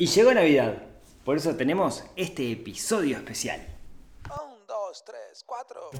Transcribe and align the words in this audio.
Y 0.00 0.06
llegó 0.06 0.32
Navidad, 0.32 0.80
por 1.24 1.36
eso 1.38 1.56
tenemos 1.56 2.04
este 2.14 2.52
episodio 2.52 3.16
especial. 3.16 3.66
Un, 4.30 4.64
dos, 4.68 5.04
tres, 5.04 5.44
cuatro. 5.44 5.90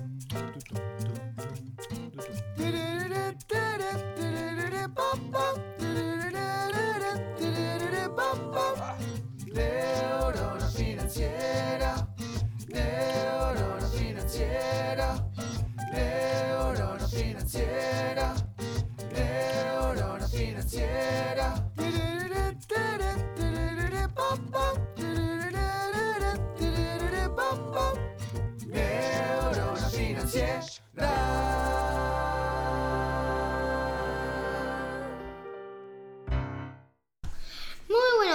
Neurona 9.53 10.71
financiera. 10.71 12.09
Neurona 12.69 13.89
financiera. 13.89 15.29
Neurona 15.93 17.09
financiera. 17.09 18.35
Neurona 19.13 20.29
financiera. 20.29 22.08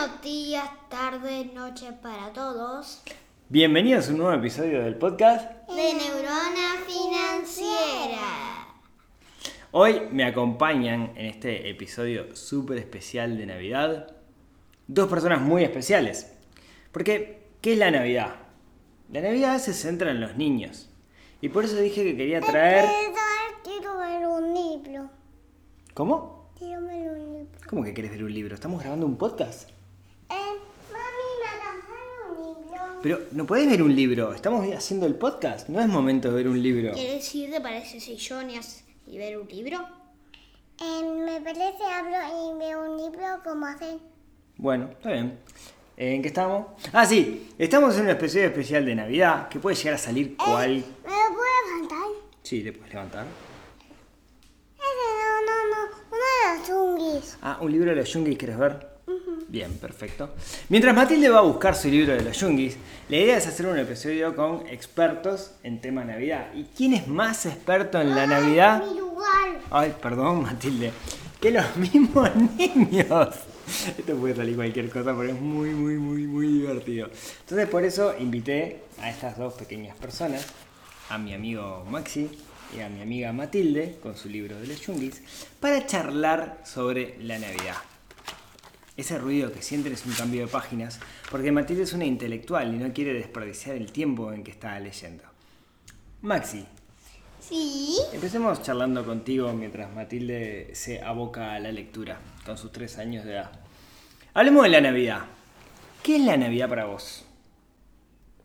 Buenos 0.04 0.22
días, 0.22 0.70
tardes, 0.90 1.54
noches 1.54 1.94
para 2.02 2.34
todos. 2.34 3.02
Bienvenidos 3.48 4.10
a 4.10 4.12
un 4.12 4.18
nuevo 4.18 4.34
episodio 4.34 4.84
del 4.84 4.96
podcast. 4.96 5.50
De 5.70 5.94
Neurona 5.94 6.76
Financiera. 6.86 8.68
Hoy 9.72 10.02
me 10.12 10.26
acompañan 10.26 11.14
en 11.16 11.28
este 11.28 11.70
episodio 11.70 12.36
súper 12.36 12.80
especial 12.80 13.38
de 13.38 13.46
Navidad 13.46 14.14
dos 14.88 15.08
personas 15.10 15.40
muy 15.40 15.64
especiales. 15.64 16.34
Porque, 16.92 17.48
¿qué 17.62 17.74
es 17.74 17.80
la 17.80 17.92
Navidad? 17.92 18.36
La 19.10 19.22
Navidad 19.22 19.58
se 19.60 19.74
centra 19.74 20.12
en 20.12 20.20
los 20.20 20.36
niños. 20.36 20.90
Y 21.40 21.48
por 21.48 21.64
eso 21.64 21.78
dije 21.78 22.04
que 22.04 22.18
quería 22.18 22.42
traer... 22.42 22.90
Quiero 23.64 23.98
ver 24.00 24.28
un 24.28 24.54
libro. 24.54 25.10
¿Cómo? 25.94 26.52
Quiero 26.58 26.82
ver 26.82 27.10
un 27.10 27.20
libro. 27.20 27.60
¿Cómo 27.70 27.84
que 27.86 27.94
querés 27.94 28.12
ver 28.12 28.26
un 28.26 28.34
libro? 28.34 28.54
¿Estamos 28.54 28.82
grabando 28.82 29.06
un 29.06 29.18
podcast? 29.18 29.70
Eh, 30.30 30.60
mami, 30.92 31.28
me 31.42 31.50
dejaron 31.52 31.78
un 32.30 32.64
libro. 32.66 32.93
Pero 33.04 33.20
no 33.34 33.46
podés 33.46 33.70
ver 33.70 33.84
un 33.84 33.94
libro, 33.94 34.34
estamos 34.34 34.66
haciendo 34.74 35.06
el 35.06 35.16
podcast, 35.16 35.68
no 35.68 35.82
es 35.82 35.90
momento 35.90 36.30
de 36.30 36.36
ver 36.36 36.48
un 36.48 36.64
libro. 36.64 36.94
¿Quieres 36.94 37.36
ir 37.36 37.52
de 37.52 37.60
parece 37.60 38.00
sillones 38.00 38.86
y 39.06 39.18
ver 39.18 39.38
un 39.38 39.46
libro? 39.50 39.86
me 40.80 41.42
parece 41.42 41.84
hablo 41.84 42.16
y 42.16 42.58
veo 42.58 42.90
un 42.90 42.98
libro 42.98 43.26
como 43.44 43.66
hacen. 43.66 44.00
Bueno, 44.56 44.90
está 44.90 45.12
bien. 45.12 45.38
¿En 45.98 46.22
qué 46.22 46.30
estamos? 46.30 46.68
Ah, 46.94 47.06
sí, 47.06 47.50
estamos 47.58 47.94
en 47.98 48.04
un 48.04 48.12
episodio 48.12 48.46
especial 48.46 48.86
de 48.86 48.96
Navidad 48.96 49.50
que 49.50 49.60
puede 49.60 49.76
llegar 49.76 49.96
a 49.96 49.98
salir 49.98 50.38
cual... 50.38 50.70
¿Me 50.70 51.12
lo 51.12 51.28
puedo 51.28 51.76
levantar? 51.76 52.08
Sí, 52.42 52.64
te 52.64 52.72
puedes 52.72 52.94
levantar. 52.94 53.26
Ese 54.78 55.10
no, 55.20 55.42
no, 55.46 55.76
no. 55.76 55.92
Uno 56.10 56.24
de 56.40 56.58
los 56.58 56.68
zunguis. 56.68 57.38
Ah, 57.42 57.58
un 57.60 57.70
libro 57.70 57.90
de 57.90 57.98
los 57.98 58.14
Yungis, 58.14 58.38
¿quieres 58.38 58.58
ver? 58.58 58.93
Bien, 59.54 59.72
perfecto. 59.78 60.32
Mientras 60.70 60.96
Matilde 60.96 61.30
va 61.30 61.38
a 61.38 61.44
buscar 61.44 61.76
su 61.76 61.88
libro 61.88 62.14
de 62.14 62.24
los 62.24 62.40
Yungis, 62.40 62.76
la 63.08 63.18
idea 63.18 63.38
es 63.38 63.46
hacer 63.46 63.68
un 63.68 63.78
episodio 63.78 64.36
con 64.36 64.66
expertos 64.68 65.52
en 65.62 65.80
tema 65.80 66.04
Navidad. 66.04 66.48
¿Y 66.56 66.64
quién 66.76 66.96
es 66.96 67.08
más 67.08 67.46
experto 67.46 68.02
en 68.02 68.16
la 68.16 68.26
Navidad? 68.26 68.84
Mi 68.84 68.98
lugar. 68.98 69.60
Ay, 69.70 69.94
perdón, 70.02 70.42
Matilde. 70.42 70.92
Que 71.40 71.52
los 71.52 71.76
mismos 71.76 72.36
niños. 72.36 73.30
Esto 73.96 74.16
puede 74.16 74.36
salir 74.36 74.56
cualquier 74.56 74.90
cosa, 74.90 75.16
pero 75.16 75.30
es 75.30 75.40
muy, 75.40 75.70
muy, 75.70 75.98
muy, 75.98 76.26
muy 76.26 76.48
divertido. 76.48 77.10
Entonces, 77.42 77.70
por 77.70 77.84
eso 77.84 78.16
invité 78.20 78.80
a 79.00 79.12
estas 79.12 79.38
dos 79.38 79.54
pequeñas 79.54 79.96
personas, 79.96 80.48
a 81.10 81.20
mi 81.20 81.32
amigo 81.32 81.86
Maxi 81.92 82.28
y 82.76 82.80
a 82.80 82.90
mi 82.90 83.04
amiga 83.04 83.32
Matilde, 83.32 84.00
con 84.02 84.18
su 84.18 84.30
libro 84.30 84.60
de 84.60 84.66
los 84.66 84.82
Yungis, 84.82 85.22
para 85.60 85.86
charlar 85.86 86.62
sobre 86.66 87.20
la 87.20 87.38
Navidad. 87.38 87.76
Ese 88.96 89.18
ruido 89.18 89.52
que 89.52 89.62
sienten 89.62 89.94
es 89.94 90.06
un 90.06 90.14
cambio 90.14 90.42
de 90.42 90.48
páginas, 90.48 91.00
porque 91.32 91.52
Matilde 91.52 91.84
es 91.84 91.94
una 91.94 92.06
intelectual 92.06 92.74
y 92.74 92.78
no 92.78 92.94
quiere 92.94 93.14
desperdiciar 93.14 93.76
el 93.76 93.92
tiempo 93.92 94.32
en 94.32 94.44
que 94.44 94.52
está 94.52 94.80
leyendo. 94.80 95.24
Maxi, 96.22 96.66
Sí. 97.48 97.98
Empecemos 98.14 98.62
charlando 98.62 99.06
contigo 99.06 99.52
mientras 99.52 99.94
Matilde 99.94 100.74
se 100.76 101.02
aboca 101.02 101.54
a 101.54 101.60
la 101.60 101.74
lectura 101.74 102.18
con 102.46 102.58
sus 102.58 102.72
tres 102.72 102.98
años 102.98 103.26
de 103.26 103.34
edad. 103.34 103.52
Hablemos 104.34 104.64
de 104.64 104.70
la 104.70 104.80
Navidad. 104.80 105.26
¿Qué 106.02 106.16
es 106.16 106.22
la 106.22 106.38
Navidad 106.38 106.70
para 106.70 106.86
vos? 106.86 107.26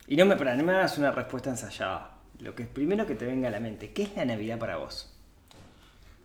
Y 0.08 0.16
no 0.16 0.26
me, 0.26 0.34
para, 0.34 0.56
no 0.56 0.64
me 0.64 0.72
hagas 0.72 0.98
una 0.98 1.12
respuesta 1.12 1.48
ensayada. 1.50 2.18
Lo 2.40 2.56
que 2.56 2.64
es 2.64 2.68
primero 2.68 3.06
que 3.06 3.14
te 3.14 3.24
venga 3.24 3.46
a 3.48 3.52
la 3.52 3.60
mente. 3.60 3.92
¿Qué 3.92 4.02
es 4.02 4.16
la 4.16 4.24
Navidad 4.24 4.58
para 4.58 4.78
vos? 4.78 5.12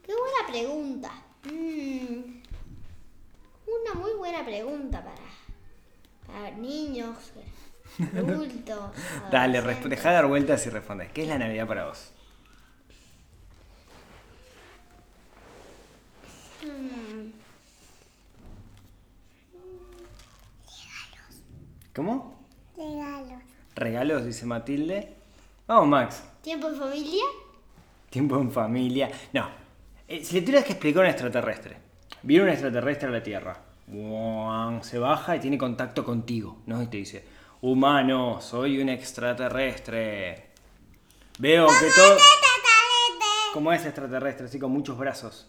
Qué 0.03 0.11
buena 0.11 0.51
pregunta. 0.51 1.11
Mm, 1.43 2.42
una 3.67 3.99
muy 3.99 4.13
buena 4.13 4.43
pregunta 4.45 5.03
para, 5.03 5.21
para 6.27 6.51
niños, 6.55 7.17
adultos. 8.17 8.91
Dale, 9.31 9.59
resp- 9.59 9.61
adolescentes. 9.61 9.89
dejá 9.89 10.09
de 10.09 10.15
dar 10.15 10.25
vueltas 10.27 10.65
y 10.65 10.69
responde. 10.69 11.09
¿Qué 11.13 11.23
es 11.23 11.27
la 11.27 11.37
Navidad 11.37 11.67
para 11.67 11.85
vos? 11.87 12.11
Mm, 16.63 17.31
¿Cómo? 21.95 22.39
Regalos. 22.75 23.43
Regalos, 23.75 24.25
dice 24.25 24.45
Matilde. 24.45 25.13
Vamos, 25.67 25.87
Max. 25.87 26.23
¿Tiempo 26.41 26.67
en 26.69 26.75
familia? 26.75 27.23
Tiempo 28.09 28.37
en 28.39 28.51
familia. 28.51 29.11
No. 29.31 29.49
Eh, 30.07 30.23
si 30.23 30.35
le 30.35 30.41
tuvieras 30.41 30.65
que 30.65 30.73
explicar 30.73 31.03
a 31.03 31.05
un 31.07 31.11
extraterrestre. 31.11 31.77
Viene 32.23 32.43
un 32.45 32.49
extraterrestre 32.49 33.07
a 33.09 33.11
la 33.11 33.21
Tierra. 33.23 33.57
Se 34.81 34.97
baja 34.97 35.35
y 35.35 35.39
tiene 35.39 35.57
contacto 35.57 36.03
contigo. 36.03 36.57
¿No? 36.65 36.81
Y 36.81 36.87
te 36.87 36.97
dice, 36.97 37.23
humano, 37.61 38.39
soy 38.41 38.79
un 38.81 38.89
extraterrestre. 38.89 40.47
Veo 41.39 41.67
que 41.67 41.87
todo... 41.95 42.17
Como 43.53 43.71
es 43.71 43.85
extraterrestre, 43.85 44.47
así 44.47 44.57
con 44.57 44.71
muchos 44.71 44.97
brazos. 44.97 45.47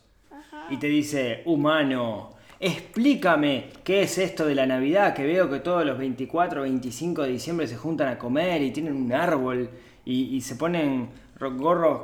Y 0.68 0.76
te 0.78 0.88
dice, 0.88 1.42
humano, 1.46 2.30
explícame 2.60 3.70
qué 3.82 4.02
es 4.02 4.18
esto 4.18 4.44
de 4.46 4.54
la 4.54 4.66
Navidad, 4.66 5.14
que 5.14 5.24
veo 5.24 5.48
que 5.50 5.60
todos 5.60 5.84
los 5.86 5.96
24 5.96 6.60
o 6.60 6.64
25 6.64 7.22
de 7.22 7.28
diciembre 7.30 7.66
se 7.66 7.76
juntan 7.76 8.08
a 8.08 8.18
comer 8.18 8.60
y 8.62 8.72
tienen 8.72 8.94
un 8.94 9.12
árbol 9.12 9.70
y, 10.04 10.36
y 10.36 10.40
se 10.42 10.56
ponen 10.56 11.08
ro- 11.38 11.54
gorros 11.56 12.00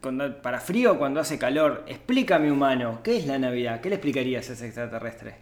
cuando- 0.00 0.40
para 0.42 0.60
frío 0.60 0.98
cuando 0.98 1.20
hace 1.20 1.38
calor. 1.38 1.84
Explícame, 1.86 2.50
humano, 2.50 3.00
¿qué 3.02 3.16
es 3.16 3.26
la 3.26 3.38
Navidad? 3.38 3.80
¿Qué 3.80 3.88
le 3.88 3.96
explicarías 3.96 4.48
a 4.50 4.52
ese 4.54 4.66
extraterrestre? 4.66 5.36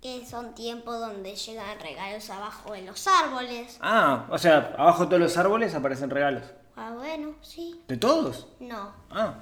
Que 0.00 0.26
son 0.26 0.54
tiempos 0.54 0.98
donde 0.98 1.34
llegan 1.36 1.78
regalos 1.78 2.28
abajo 2.30 2.72
de 2.72 2.82
los 2.82 3.06
árboles. 3.06 3.78
Ah, 3.80 4.26
o 4.30 4.38
sea, 4.38 4.74
abajo 4.76 5.04
de 5.04 5.08
todos 5.10 5.20
los 5.22 5.36
árboles 5.36 5.74
aparecen 5.74 6.10
regalos. 6.10 6.42
Ah, 6.74 6.92
bueno, 6.96 7.34
sí. 7.40 7.80
¿De 7.86 7.96
todos? 7.96 8.48
No. 8.58 8.92
Ah, 9.10 9.34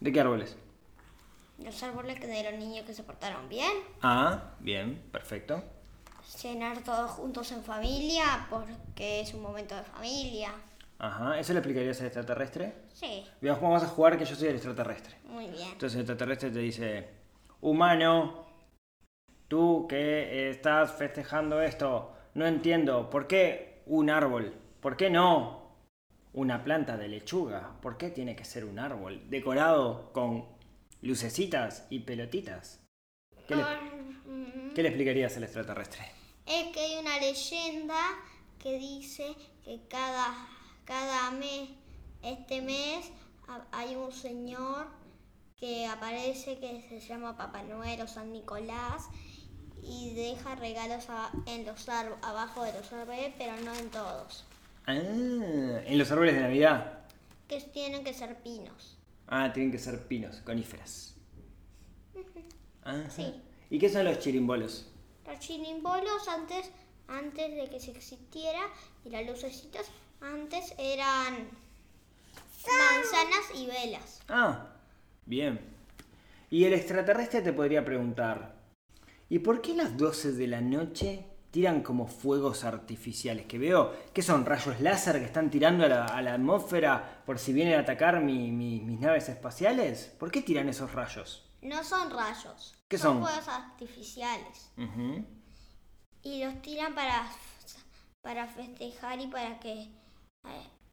¿de 0.00 0.12
qué 0.12 0.20
árboles? 0.20 0.56
Los 1.58 1.80
árboles 1.84 2.18
que 2.18 2.26
de 2.26 2.50
los 2.50 2.58
niños 2.58 2.84
que 2.84 2.94
se 2.94 3.04
portaron 3.04 3.48
bien. 3.48 3.70
Ah, 4.02 4.54
bien, 4.58 5.00
perfecto. 5.12 5.62
Cenar 6.24 6.78
todos 6.82 7.12
juntos 7.12 7.52
en 7.52 7.62
familia 7.62 8.46
porque 8.50 9.20
es 9.20 9.32
un 9.34 9.42
momento 9.42 9.76
de 9.76 9.84
familia. 9.84 10.50
Ajá, 10.98 11.38
¿eso 11.38 11.52
le 11.52 11.58
explicarías 11.58 12.00
al 12.00 12.06
extraterrestre? 12.06 12.72
Sí, 12.92 13.24
Digamos, 13.40 13.62
vamos 13.62 13.82
a 13.82 13.86
jugar 13.88 14.16
que 14.18 14.24
yo 14.24 14.34
soy 14.34 14.48
el 14.48 14.54
extraterrestre. 14.54 15.16
muy 15.24 15.46
bien. 15.48 15.68
Entonces 15.72 15.94
el 15.94 16.00
extraterrestre 16.00 16.50
te 16.50 16.58
dice, 16.60 17.08
humano, 17.60 18.46
tú 19.48 19.86
que 19.88 20.50
estás 20.50 20.92
festejando 20.92 21.60
esto, 21.60 22.12
no 22.34 22.46
entiendo, 22.46 23.10
¿por 23.10 23.26
qué 23.26 23.82
un 23.86 24.08
árbol? 24.10 24.54
¿Por 24.80 24.96
qué 24.96 25.10
no 25.10 25.66
una 26.32 26.64
planta 26.64 26.96
de 26.96 27.08
lechuga? 27.08 27.76
¿Por 27.82 27.96
qué 27.96 28.10
tiene 28.10 28.34
que 28.36 28.44
ser 28.44 28.64
un 28.64 28.78
árbol 28.78 29.28
decorado 29.28 30.12
con 30.12 30.46
lucecitas 31.02 31.86
y 31.90 32.00
pelotitas? 32.00 32.80
¿Qué 33.46 33.54
le, 33.56 33.62
Mm, 34.26 34.72
qué 34.74 34.82
le 34.82 34.88
explicarías 34.88 35.36
al 35.36 35.44
extraterrestre? 35.44 36.04
Es 36.46 36.66
que 36.74 36.80
hay 36.80 36.96
una 36.98 37.18
leyenda 37.20 37.96
que 38.58 38.76
dice 38.78 39.34
que 39.64 39.80
cada, 39.88 40.34
cada 40.86 41.30
mes, 41.32 41.68
este 42.22 42.62
mes, 42.62 43.10
ha- 43.48 43.66
hay 43.72 43.94
un 43.96 44.10
señor 44.12 44.86
que 45.58 45.86
aparece 45.86 46.58
que 46.58 46.82
se 46.88 47.00
llama 47.00 47.36
Papá 47.36 47.62
Noel 47.62 48.00
o 48.02 48.06
San 48.06 48.32
Nicolás 48.32 49.04
y 49.82 50.14
deja 50.14 50.54
regalos 50.54 51.08
a- 51.10 51.30
en 51.46 51.66
los 51.66 51.88
árboles, 51.88 52.18
abajo 52.24 52.62
de 52.62 52.72
los 52.72 52.92
árboles, 52.92 53.34
pero 53.38 53.56
no 53.58 53.74
en 53.74 53.90
todos. 53.90 54.44
Ah, 54.86 54.94
en 54.94 55.98
los 55.98 56.10
árboles 56.10 56.34
de 56.34 56.40
Navidad. 56.42 57.00
Que 57.48 57.60
tienen 57.60 58.02
que 58.04 58.14
ser 58.14 58.42
pinos. 58.42 58.96
Ah, 59.28 59.52
tienen 59.52 59.72
que 59.72 59.78
ser 59.78 60.06
pinos, 60.08 60.36
coníferas. 60.42 61.14
Ajá. 62.84 63.10
Sí. 63.10 63.34
¿Y 63.70 63.78
qué 63.78 63.88
son 63.88 64.04
los 64.04 64.18
chirimbolos? 64.20 64.86
Archinímbolos 65.26 66.28
antes, 66.28 66.70
antes 67.08 67.54
de 67.56 67.68
que 67.68 67.80
se 67.80 67.90
existiera 67.90 68.60
y 69.04 69.10
las 69.10 69.26
lucecitas 69.26 69.86
antes 70.20 70.74
eran 70.78 71.48
manzanas 72.66 73.44
y 73.54 73.66
velas. 73.66 74.20
Ah, 74.28 74.66
bien. 75.24 75.60
Y 76.50 76.64
el 76.64 76.72
extraterrestre 76.74 77.42
te 77.42 77.52
podría 77.52 77.84
preguntar, 77.84 78.54
¿y 79.28 79.38
por 79.40 79.60
qué 79.60 79.72
a 79.72 79.76
las 79.76 79.96
12 79.96 80.32
de 80.32 80.46
la 80.46 80.60
noche 80.60 81.24
tiran 81.50 81.82
como 81.82 82.06
fuegos 82.06 82.64
artificiales? 82.64 83.46
Que 83.46 83.58
veo 83.58 83.94
que 84.12 84.22
son 84.22 84.44
rayos 84.46 84.80
láser 84.80 85.18
que 85.18 85.24
están 85.26 85.50
tirando 85.50 85.84
a 85.84 85.88
la, 85.88 86.04
a 86.06 86.22
la 86.22 86.34
atmósfera 86.34 87.22
por 87.26 87.38
si 87.38 87.52
vienen 87.52 87.74
a 87.74 87.80
atacar 87.80 88.20
mi- 88.20 88.50
mi- 88.52 88.80
mis 88.80 89.00
naves 89.00 89.28
espaciales. 89.28 90.12
¿Por 90.18 90.30
qué 90.30 90.42
tiran 90.42 90.68
esos 90.68 90.92
rayos? 90.92 91.44
No 91.62 91.82
son 91.82 92.10
rayos. 92.10 92.74
¿Qué 92.88 92.98
son? 92.98 93.20
fuegos 93.22 93.48
artificiales. 93.48 94.70
Ujú. 94.76 95.24
Y 96.22 96.44
los 96.44 96.60
tiran 96.62 96.94
para, 96.94 97.28
para 98.22 98.46
festejar 98.46 99.20
y 99.20 99.26
para 99.26 99.58
que 99.58 99.88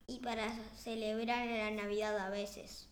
y 0.07 0.19
para 0.19 0.51
celebrar 0.75 1.45
la 1.47 1.71
Navidad 1.71 2.17
a 2.19 2.29
veces. 2.29 2.89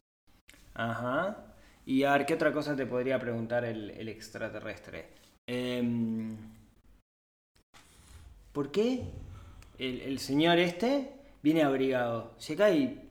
Ajá. 0.73 1.37
Y 1.85 2.03
a 2.03 2.13
ver, 2.13 2.25
¿qué 2.25 2.35
otra 2.35 2.53
cosa 2.53 2.75
te 2.75 2.85
podría 2.85 3.19
preguntar 3.19 3.65
el, 3.65 3.89
el 3.91 4.07
extraterrestre? 4.09 5.09
Em, 5.49 6.37
¿Por 8.53 8.71
qué 8.71 9.03
el, 9.79 10.01
el 10.01 10.19
señor 10.19 10.59
este 10.59 11.11
viene 11.41 11.63
abrigado? 11.63 12.33
Si 12.37 12.53
acá 12.53 12.65
hay 12.65 13.09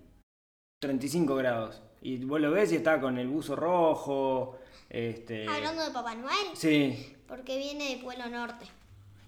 35 0.83 1.35
grados 1.35 1.83
y 2.03 2.25
vos 2.25 2.41
lo 2.41 2.51
ves 2.51 2.73
y 2.73 2.77
está 2.77 3.01
con 3.01 3.19
el 3.19 3.29
buzo 3.29 3.57
rojo. 3.57 4.59
Este... 4.89 5.47
Hablando 5.49 5.85
de 5.85 5.91
Papá 5.93 6.15
Noel, 6.15 6.35
Sí. 6.55 7.15
porque 7.29 7.59
viene 7.59 7.97
de 7.97 8.03
Pueblo 8.03 8.29
Norte. 8.29 8.67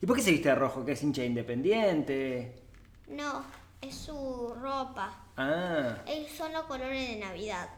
¿Y 0.01 0.07
por 0.07 0.17
qué 0.17 0.23
se 0.23 0.33
viste 0.33 0.49
de 0.49 0.55
rojo? 0.57 0.85
¿Que 0.85 0.93
es 0.93 1.03
hincha 1.03 1.25
independiente? 1.25 2.53
No, 3.09 3.45
es 3.83 3.95
su 3.95 4.55
ropa. 4.61 5.15
Ah. 5.37 5.97
Es- 6.07 6.33
Son 6.33 6.53
los 6.53 6.63
colores 6.63 7.09
de 7.11 7.17
Navidad. 7.17 7.69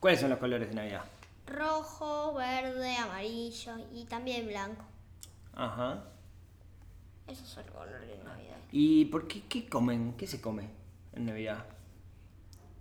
¿Cuáles 0.00 0.20
son 0.20 0.30
los 0.30 0.38
colores 0.38 0.68
de 0.68 0.74
Navidad? 0.74 1.04
Rojo, 1.46 2.34
verde, 2.34 2.96
amarillo 2.96 3.72
y 3.92 4.04
también 4.04 4.46
blanco. 4.46 4.84
Ajá. 5.54 6.02
Esos 7.26 7.48
son 7.48 7.66
los 7.66 7.74
colores 7.74 8.08
de 8.08 8.24
Navidad. 8.24 8.56
¿Y 8.72 9.04
por 9.06 9.28
qué, 9.28 9.42
qué 9.46 9.68
comen? 9.68 10.14
¿Qué 10.16 10.26
se 10.26 10.40
come 10.40 10.68
en 11.12 11.26
Navidad? 11.26 11.64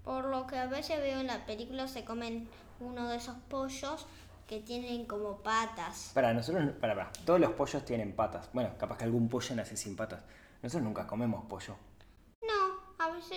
Por 0.03 0.25
lo 0.25 0.47
que 0.47 0.57
a 0.57 0.67
veces 0.67 0.99
veo 1.01 1.19
en 1.19 1.27
la 1.27 1.45
película 1.45 1.87
se 1.87 2.05
comen 2.05 2.47
uno 2.79 3.09
de 3.09 3.17
esos 3.17 3.35
pollos 3.49 4.05
que 4.47 4.59
tienen 4.61 5.05
como 5.05 5.37
patas. 5.37 6.11
Para 6.13 6.33
nosotros, 6.33 6.71
para, 6.79 6.95
para, 6.95 7.11
todos 7.25 7.39
los 7.39 7.51
pollos 7.51 7.83
tienen 7.85 8.13
patas. 8.13 8.49
Bueno, 8.53 8.71
capaz 8.79 8.97
que 8.97 9.03
algún 9.03 9.29
pollo 9.29 9.55
nace 9.55 9.75
sin 9.77 9.95
patas. 9.95 10.21
Nosotros 10.63 10.83
nunca 10.83 11.05
comemos 11.05 11.43
pollo. 11.45 11.75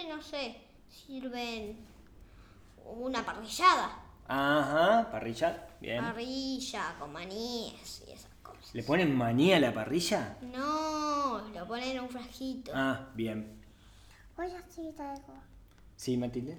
No, 0.09 0.23
sé, 0.23 0.56
sirven 0.89 1.77
una 2.85 3.25
parrillada. 3.25 3.99
Ajá, 4.27 5.09
parrilla, 5.11 5.67
bien. 5.81 6.03
Parrilla 6.03 6.94
con 6.99 7.12
maníes 7.12 8.03
y 8.09 8.12
esas 8.12 8.31
cosas. 8.43 8.75
¿Le 8.75 8.83
ponen 8.83 9.15
maní 9.17 9.53
a 9.53 9.61
la 9.61 9.73
parrilla? 9.75 10.37
No, 10.43 11.41
lo 11.55 11.67
ponen 11.69 11.97
en 11.97 12.00
un 12.00 12.09
frasquito. 12.09 12.73
Ah, 12.75 13.09
bien. 13.15 13.61
Voy 14.37 14.50
a 14.50 14.62
decir 14.62 14.94
algo. 15.00 15.35
¿Sí, 15.97 16.17
Matilde? 16.17 16.59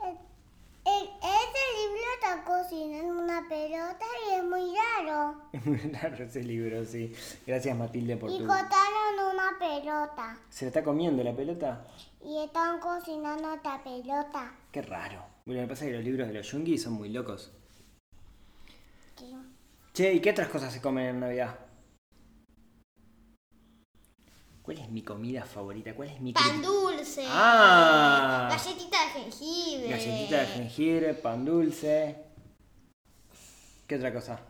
El- 0.00 0.08
el- 0.08 1.10
ese 1.18 1.64
libro 1.80 2.06
está 2.14 2.44
cocinando 2.44 3.22
una 3.24 3.48
pelota 3.48 4.04
y 4.30 4.34
es 4.34 4.44
muy 4.44 4.72
raro. 4.76 5.42
Es 5.52 5.66
muy 5.66 5.78
raro 5.78 6.24
ese 6.24 6.42
libro, 6.44 6.84
sí. 6.84 7.12
Gracias, 7.46 7.76
Matilde, 7.76 8.16
por 8.16 8.30
Y 8.30 8.38
tu... 8.38 8.46
una 9.46 9.58
pelota. 9.58 10.38
¿Se 10.50 10.64
la 10.64 10.68
está 10.68 10.82
comiendo 10.82 11.22
la 11.22 11.34
pelota? 11.34 11.86
Y 12.24 12.38
están 12.38 12.80
cocinando 12.80 13.54
otra 13.54 13.82
pelota. 13.82 14.54
Qué 14.72 14.82
raro. 14.82 15.24
Bueno, 15.44 15.62
me 15.62 15.68
pasa 15.68 15.84
que 15.84 15.92
los 15.92 16.04
libros 16.04 16.26
de 16.28 16.34
los 16.34 16.50
yungis 16.50 16.82
son 16.82 16.94
muy 16.94 17.08
locos. 17.10 17.52
Che, 19.92 20.12
¿y 20.12 20.20
qué 20.20 20.30
otras 20.30 20.48
cosas 20.48 20.72
se 20.72 20.80
comen 20.80 21.06
en 21.06 21.20
Navidad? 21.20 21.58
¿Cuál 24.62 24.78
es 24.78 24.90
mi 24.90 25.02
comida 25.02 25.44
favorita? 25.44 25.94
¿Cuál 25.94 26.08
es 26.08 26.20
mi 26.20 26.32
Pan 26.32 26.60
dulce. 26.60 27.24
Ah. 27.28 28.48
Galletita 28.50 28.98
de 29.04 29.20
jengibre. 29.20 29.88
Galletita 29.88 30.40
de 30.40 30.46
jengibre, 30.46 31.14
pan 31.14 31.44
dulce. 31.44 32.16
¿Qué 33.86 33.94
otra 33.94 34.12
cosa? 34.12 34.40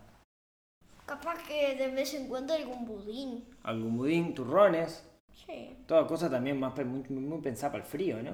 Que 1.57 1.75
de 1.75 1.89
vez 1.89 2.13
en 2.13 2.29
cuando 2.29 2.53
algún 2.53 2.85
budín. 2.85 3.43
Algún 3.63 3.97
budín, 3.97 4.35
turrones. 4.35 5.03
Sí. 5.47 5.75
Toda 5.87 6.07
cosa 6.07 6.29
también 6.29 6.61
más 6.61 6.77
muy, 6.85 7.03
muy 7.09 7.41
pensada 7.41 7.73
para 7.73 7.85
el 7.85 7.89
frío, 7.89 8.23
¿no? 8.23 8.33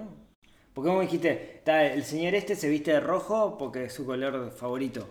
Porque 0.75 0.89
como 0.89 1.03
dijiste, 1.03 1.59
está, 1.59 1.87
el 1.87 2.03
señor 2.03 2.35
este 2.35 2.57
se 2.57 2.69
viste 2.69 2.91
de 2.91 2.99
rojo 2.99 3.57
porque 3.59 3.85
es 3.85 3.93
su 3.93 4.05
color 4.05 4.51
favorito. 4.51 5.09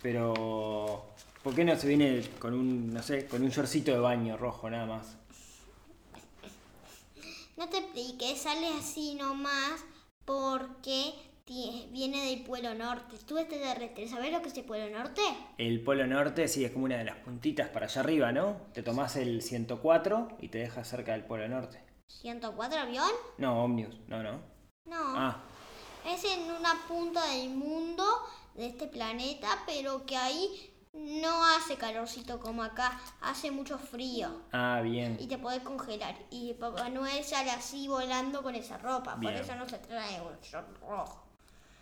Pero, 0.00 1.12
¿por 1.42 1.54
qué 1.54 1.62
no 1.66 1.76
se 1.76 1.86
viene 1.86 2.22
con 2.38 2.54
un, 2.54 2.94
no 2.94 3.02
sé, 3.02 3.26
con 3.26 3.42
un 3.42 3.50
shortcito 3.50 3.92
de 3.92 3.98
baño 3.98 4.38
rojo 4.38 4.70
nada 4.70 4.86
más? 4.86 5.18
No 7.58 7.68
te 7.68 7.76
expliques, 7.76 8.40
sale 8.40 8.68
así 8.68 9.16
nomás 9.16 9.84
porque 10.24 11.12
ti- 11.50 11.88
viene 11.90 12.26
del 12.26 12.42
Pueblo 12.44 12.74
Norte. 12.74 13.16
Tú 13.26 13.36
extraterrestre, 13.36 14.06
¿sabes 14.08 14.32
lo 14.32 14.40
que 14.40 14.48
es 14.48 14.56
el 14.56 14.64
Pueblo 14.64 14.96
Norte? 14.96 15.20
El 15.58 15.82
Polo 15.82 16.06
Norte 16.06 16.46
sí 16.46 16.64
es 16.64 16.70
como 16.70 16.84
una 16.84 16.96
de 16.98 17.04
las 17.04 17.16
puntitas 17.16 17.68
para 17.70 17.86
allá 17.86 18.00
arriba, 18.02 18.30
¿no? 18.30 18.56
Te 18.72 18.84
tomás 18.84 19.16
el 19.16 19.42
104 19.42 20.36
y 20.40 20.48
te 20.48 20.58
dejas 20.58 20.86
cerca 20.88 21.10
del 21.12 21.24
Polo 21.24 21.48
Norte. 21.48 21.82
¿104 22.22 22.74
avión? 22.78 23.10
No, 23.38 23.64
Omnius, 23.64 23.96
no, 24.06 24.22
no. 24.22 24.32
No. 24.84 24.96
Ah, 25.18 25.42
Es 26.06 26.24
en 26.24 26.42
una 26.52 26.72
punta 26.86 27.20
del 27.32 27.50
mundo 27.50 28.04
de 28.54 28.66
este 28.66 28.86
planeta, 28.86 29.48
pero 29.66 30.06
que 30.06 30.16
ahí 30.16 30.72
no 30.92 31.44
hace 31.56 31.76
calorcito 31.76 32.38
como 32.40 32.62
acá, 32.62 32.98
hace 33.22 33.50
mucho 33.50 33.76
frío. 33.78 34.42
ah, 34.52 34.80
bien. 34.84 35.16
Y 35.20 35.26
te 35.26 35.36
podés 35.38 35.62
congelar. 35.62 36.14
Y 36.30 36.54
Papá 36.54 36.88
Noel 36.90 37.24
sale 37.24 37.50
así 37.50 37.88
volando 37.88 38.40
con 38.42 38.54
esa 38.54 38.78
ropa. 38.78 39.16
Bien. 39.16 39.32
Por 39.34 39.42
eso 39.42 39.54
no 39.56 39.68
se 39.68 39.78
trae 39.78 40.20
un 40.20 40.38
short 40.40 40.78
rojo. 40.80 41.26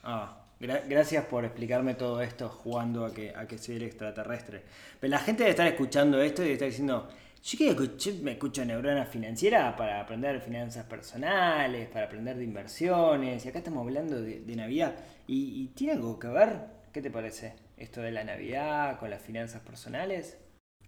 Ah, 0.03 0.45
gra- 0.61 0.83
gracias 0.89 1.25
por 1.27 1.45
explicarme 1.45 1.95
todo 1.95 2.21
esto 2.23 2.49
jugando 2.49 3.05
a 3.05 3.12
que, 3.12 3.35
a 3.35 3.47
que 3.47 3.59
soy 3.59 3.77
el 3.77 3.83
extraterrestre. 3.83 4.62
Pero 5.00 5.11
la 5.11 5.19
gente 5.19 5.43
debe 5.43 5.50
estar 5.50 5.67
escuchando 5.67 6.21
esto 6.23 6.43
y 6.43 6.47
debe 6.47 6.55
estar 6.55 6.69
diciendo, 6.69 7.09
yo 7.43 7.57
quiero 7.59 7.73
escuchar, 7.83 8.14
me 8.23 8.33
escucho 8.33 8.64
neurona 8.64 9.05
financiera 9.07 9.76
para 9.76 10.00
aprender 10.00 10.40
finanzas 10.40 10.85
personales, 10.87 11.88
para 11.88 12.07
aprender 12.07 12.37
de 12.37 12.45
inversiones, 12.45 13.45
y 13.45 13.49
acá 13.49 13.59
estamos 13.59 13.83
hablando 13.85 14.21
de, 14.21 14.40
de 14.40 14.57
Navidad. 14.57 14.95
¿Y, 15.26 15.62
y 15.62 15.67
tiene 15.69 15.95
algo 15.95 16.19
que 16.19 16.28
ver? 16.28 16.78
¿Qué 16.93 17.02
te 17.02 17.11
parece? 17.11 17.55
Esto 17.76 18.00
de 18.00 18.11
la 18.11 18.25
Navidad 18.25 18.99
con 18.99 19.11
las 19.11 19.23
finanzas 19.23 19.61
personales. 19.62 20.38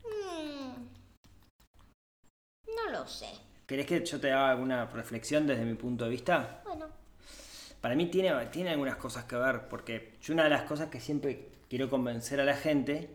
Mm. 0.05 0.73
No 2.77 2.91
lo 2.93 3.07
sé. 3.07 3.27
¿Querés 3.67 3.87
que 3.87 4.05
yo 4.05 4.19
te 4.21 4.33
haga 4.33 4.51
alguna 4.51 4.87
reflexión 4.87 5.47
desde 5.47 5.65
mi 5.65 5.75
punto 5.75 6.05
de 6.05 6.11
vista? 6.11 6.63
Bueno, 6.65 6.87
Para 7.81 7.95
mí 7.95 8.07
tiene, 8.07 8.33
tiene 8.47 8.71
algunas 8.71 8.97
cosas 8.97 9.25
que 9.25 9.37
ver, 9.37 9.69
porque 9.69 10.13
yo 10.23 10.35
una 10.35 10.45
de 10.45 10.51
las 10.51 10.63
cosas 10.63 10.89
que 10.89 11.01
siempre 11.01 11.49
quiero 11.69 11.89
convencer 11.89 12.41
a 12.41 12.45
la 12.45 12.57
gente 12.57 13.09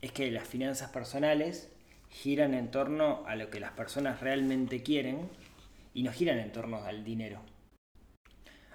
es 0.00 0.12
que 0.12 0.30
las 0.30 0.46
finanzas 0.46 0.90
personales 0.90 1.70
giran 2.10 2.54
en 2.54 2.70
torno 2.70 3.24
a 3.26 3.34
lo 3.34 3.50
que 3.50 3.58
las 3.58 3.72
personas 3.72 4.20
realmente 4.20 4.82
quieren 4.82 5.28
y 5.94 6.02
no 6.04 6.12
giran 6.12 6.38
en 6.38 6.52
torno 6.52 6.84
al 6.84 7.02
dinero. 7.02 7.40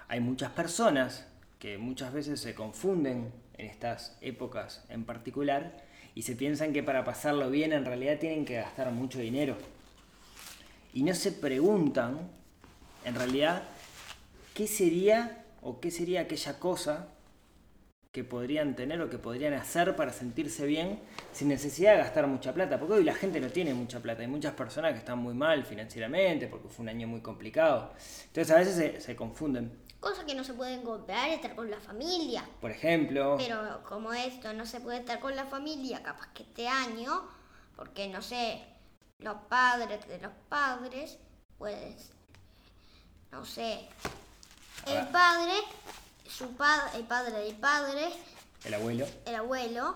Hay 0.08 0.20
muchas 0.20 0.50
personas 0.50 1.26
que 1.58 1.78
muchas 1.78 2.12
veces 2.12 2.40
se 2.40 2.54
confunden 2.54 3.32
en 3.56 3.66
estas 3.66 4.18
épocas 4.20 4.84
en 4.88 5.04
particular 5.04 5.76
y 6.14 6.22
se 6.22 6.34
piensan 6.34 6.72
que 6.72 6.82
para 6.82 7.04
pasarlo 7.04 7.48
bien 7.50 7.72
en 7.72 7.84
realidad 7.84 8.18
tienen 8.18 8.44
que 8.44 8.56
gastar 8.56 8.90
mucho 8.90 9.20
dinero. 9.20 9.56
Y 10.92 11.04
no 11.04 11.14
se 11.14 11.30
preguntan, 11.30 12.28
en 13.04 13.14
realidad, 13.14 13.62
¿qué 14.60 14.66
sería 14.66 15.42
o 15.62 15.80
qué 15.80 15.90
sería 15.90 16.20
aquella 16.20 16.58
cosa 16.58 17.08
que 18.12 18.24
podrían 18.24 18.76
tener 18.76 19.00
o 19.00 19.08
que 19.08 19.16
podrían 19.16 19.54
hacer 19.54 19.96
para 19.96 20.12
sentirse 20.12 20.66
bien 20.66 21.00
sin 21.32 21.48
necesidad 21.48 21.92
de 21.92 21.98
gastar 22.00 22.26
mucha 22.26 22.52
plata? 22.52 22.78
Porque 22.78 22.92
hoy 22.96 23.04
la 23.04 23.14
gente 23.14 23.40
no 23.40 23.48
tiene 23.48 23.72
mucha 23.72 24.00
plata. 24.00 24.20
Hay 24.20 24.28
muchas 24.28 24.52
personas 24.52 24.92
que 24.92 24.98
están 24.98 25.18
muy 25.18 25.32
mal 25.32 25.64
financieramente 25.64 26.46
porque 26.46 26.68
fue 26.68 26.82
un 26.82 26.90
año 26.90 27.08
muy 27.08 27.22
complicado. 27.22 27.94
Entonces 28.26 28.54
a 28.54 28.58
veces 28.58 28.76
se, 28.76 29.00
se 29.00 29.16
confunden. 29.16 29.72
cosas 29.98 30.26
que 30.26 30.34
no 30.34 30.44
se 30.44 30.52
pueden 30.52 30.82
comprar, 30.82 31.30
estar 31.30 31.54
con 31.56 31.70
la 31.70 31.80
familia. 31.80 32.44
Por 32.60 32.70
ejemplo, 32.70 33.36
Pero 33.38 33.82
como 33.88 34.12
esto 34.12 34.52
no 34.52 34.66
se 34.66 34.80
puede 34.80 34.98
estar 34.98 35.20
con 35.20 35.34
la 35.36 35.46
familia, 35.46 36.02
capaz 36.02 36.34
que 36.34 36.42
este 36.42 36.68
año, 36.68 37.22
porque 37.76 38.08
no 38.08 38.20
sé, 38.20 38.62
los 39.20 39.36
padres 39.48 40.06
de 40.06 40.18
los 40.18 40.32
padres, 40.50 41.18
pues, 41.56 42.10
no 43.32 43.46
sé, 43.46 43.88
el 44.86 45.06
padre, 45.08 45.52
su 46.28 46.48
padre, 46.56 46.98
el 46.98 47.04
padre 47.04 47.38
del 47.38 47.56
padre, 47.56 48.08
el 48.64 48.74
abuelo. 48.74 49.06
el 49.26 49.34
abuelo, 49.34 49.94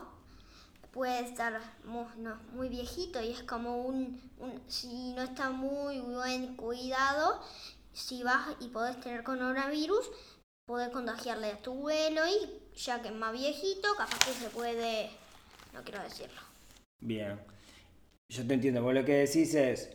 puede 0.93 1.21
estar 1.21 1.61
mu- 1.85 2.07
no, 2.17 2.37
muy 2.53 2.69
viejito 2.69 3.21
y 3.23 3.31
es 3.31 3.43
como 3.43 3.83
un, 3.83 4.21
un- 4.39 4.63
si 4.69 5.13
no 5.15 5.23
está 5.23 5.51
muy 5.51 5.99
buen 6.01 6.57
cuidado, 6.57 7.41
si 7.93 8.23
vas 8.23 8.49
y 8.61 8.69
podés 8.69 8.99
tener 9.01 9.23
coronavirus, 9.23 10.11
podés 10.67 10.89
contagiarle 10.91 11.53
a 11.53 11.59
tu 11.63 11.73
abuelo 11.73 12.23
y 12.27 12.77
ya 12.77 13.03
que 13.03 13.09
es 13.09 13.15
más 13.15 13.33
viejito, 13.33 13.95
capaz 13.97 14.19
que 14.25 14.33
se 14.33 14.49
puede, 14.51 15.11
no 15.73 15.83
quiero 15.83 16.03
decirlo. 16.03 16.41
Bien. 17.01 17.39
Yo 18.31 18.47
te 18.47 18.55
entiendo. 18.55 18.83
Vos 18.83 18.95
lo 18.95 19.05
que 19.05 19.13
decís 19.15 19.55
es, 19.55 19.91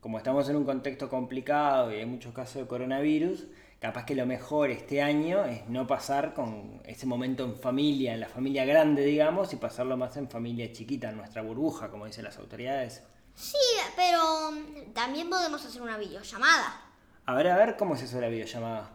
como 0.00 0.16
estamos 0.18 0.48
en 0.48 0.56
un 0.56 0.64
contexto 0.64 1.08
complicado 1.10 1.92
y 1.92 1.96
hay 1.96 2.06
muchos 2.06 2.32
casos 2.32 2.62
de 2.62 2.68
coronavirus, 2.68 3.46
capaz 3.80 4.04
que 4.04 4.14
lo 4.14 4.26
mejor 4.26 4.70
este 4.70 5.02
año 5.02 5.44
es 5.44 5.68
no 5.68 5.86
pasar 5.86 6.34
con 6.34 6.82
ese 6.84 7.06
momento 7.06 7.44
en 7.44 7.56
familia, 7.56 8.14
en 8.14 8.20
la 8.20 8.28
familia 8.28 8.64
grande, 8.64 9.04
digamos, 9.04 9.52
y 9.52 9.56
pasarlo 9.56 9.96
más 9.96 10.16
en 10.16 10.28
familia 10.28 10.72
chiquita, 10.72 11.10
en 11.10 11.16
nuestra 11.16 11.42
burbuja, 11.42 11.90
como 11.90 12.06
dicen 12.06 12.24
las 12.24 12.38
autoridades. 12.38 13.02
Sí, 13.34 13.56
pero 13.94 14.50
mm, 14.50 14.92
también 14.92 15.30
podemos 15.30 15.64
hacer 15.64 15.80
una 15.80 15.96
videollamada. 15.96 16.82
A 17.26 17.34
ver, 17.34 17.48
a 17.48 17.56
ver, 17.56 17.76
¿cómo 17.76 17.94
es 17.94 18.02
eso 18.02 18.16
de 18.16 18.22
la 18.22 18.28
videollamada? 18.28 18.90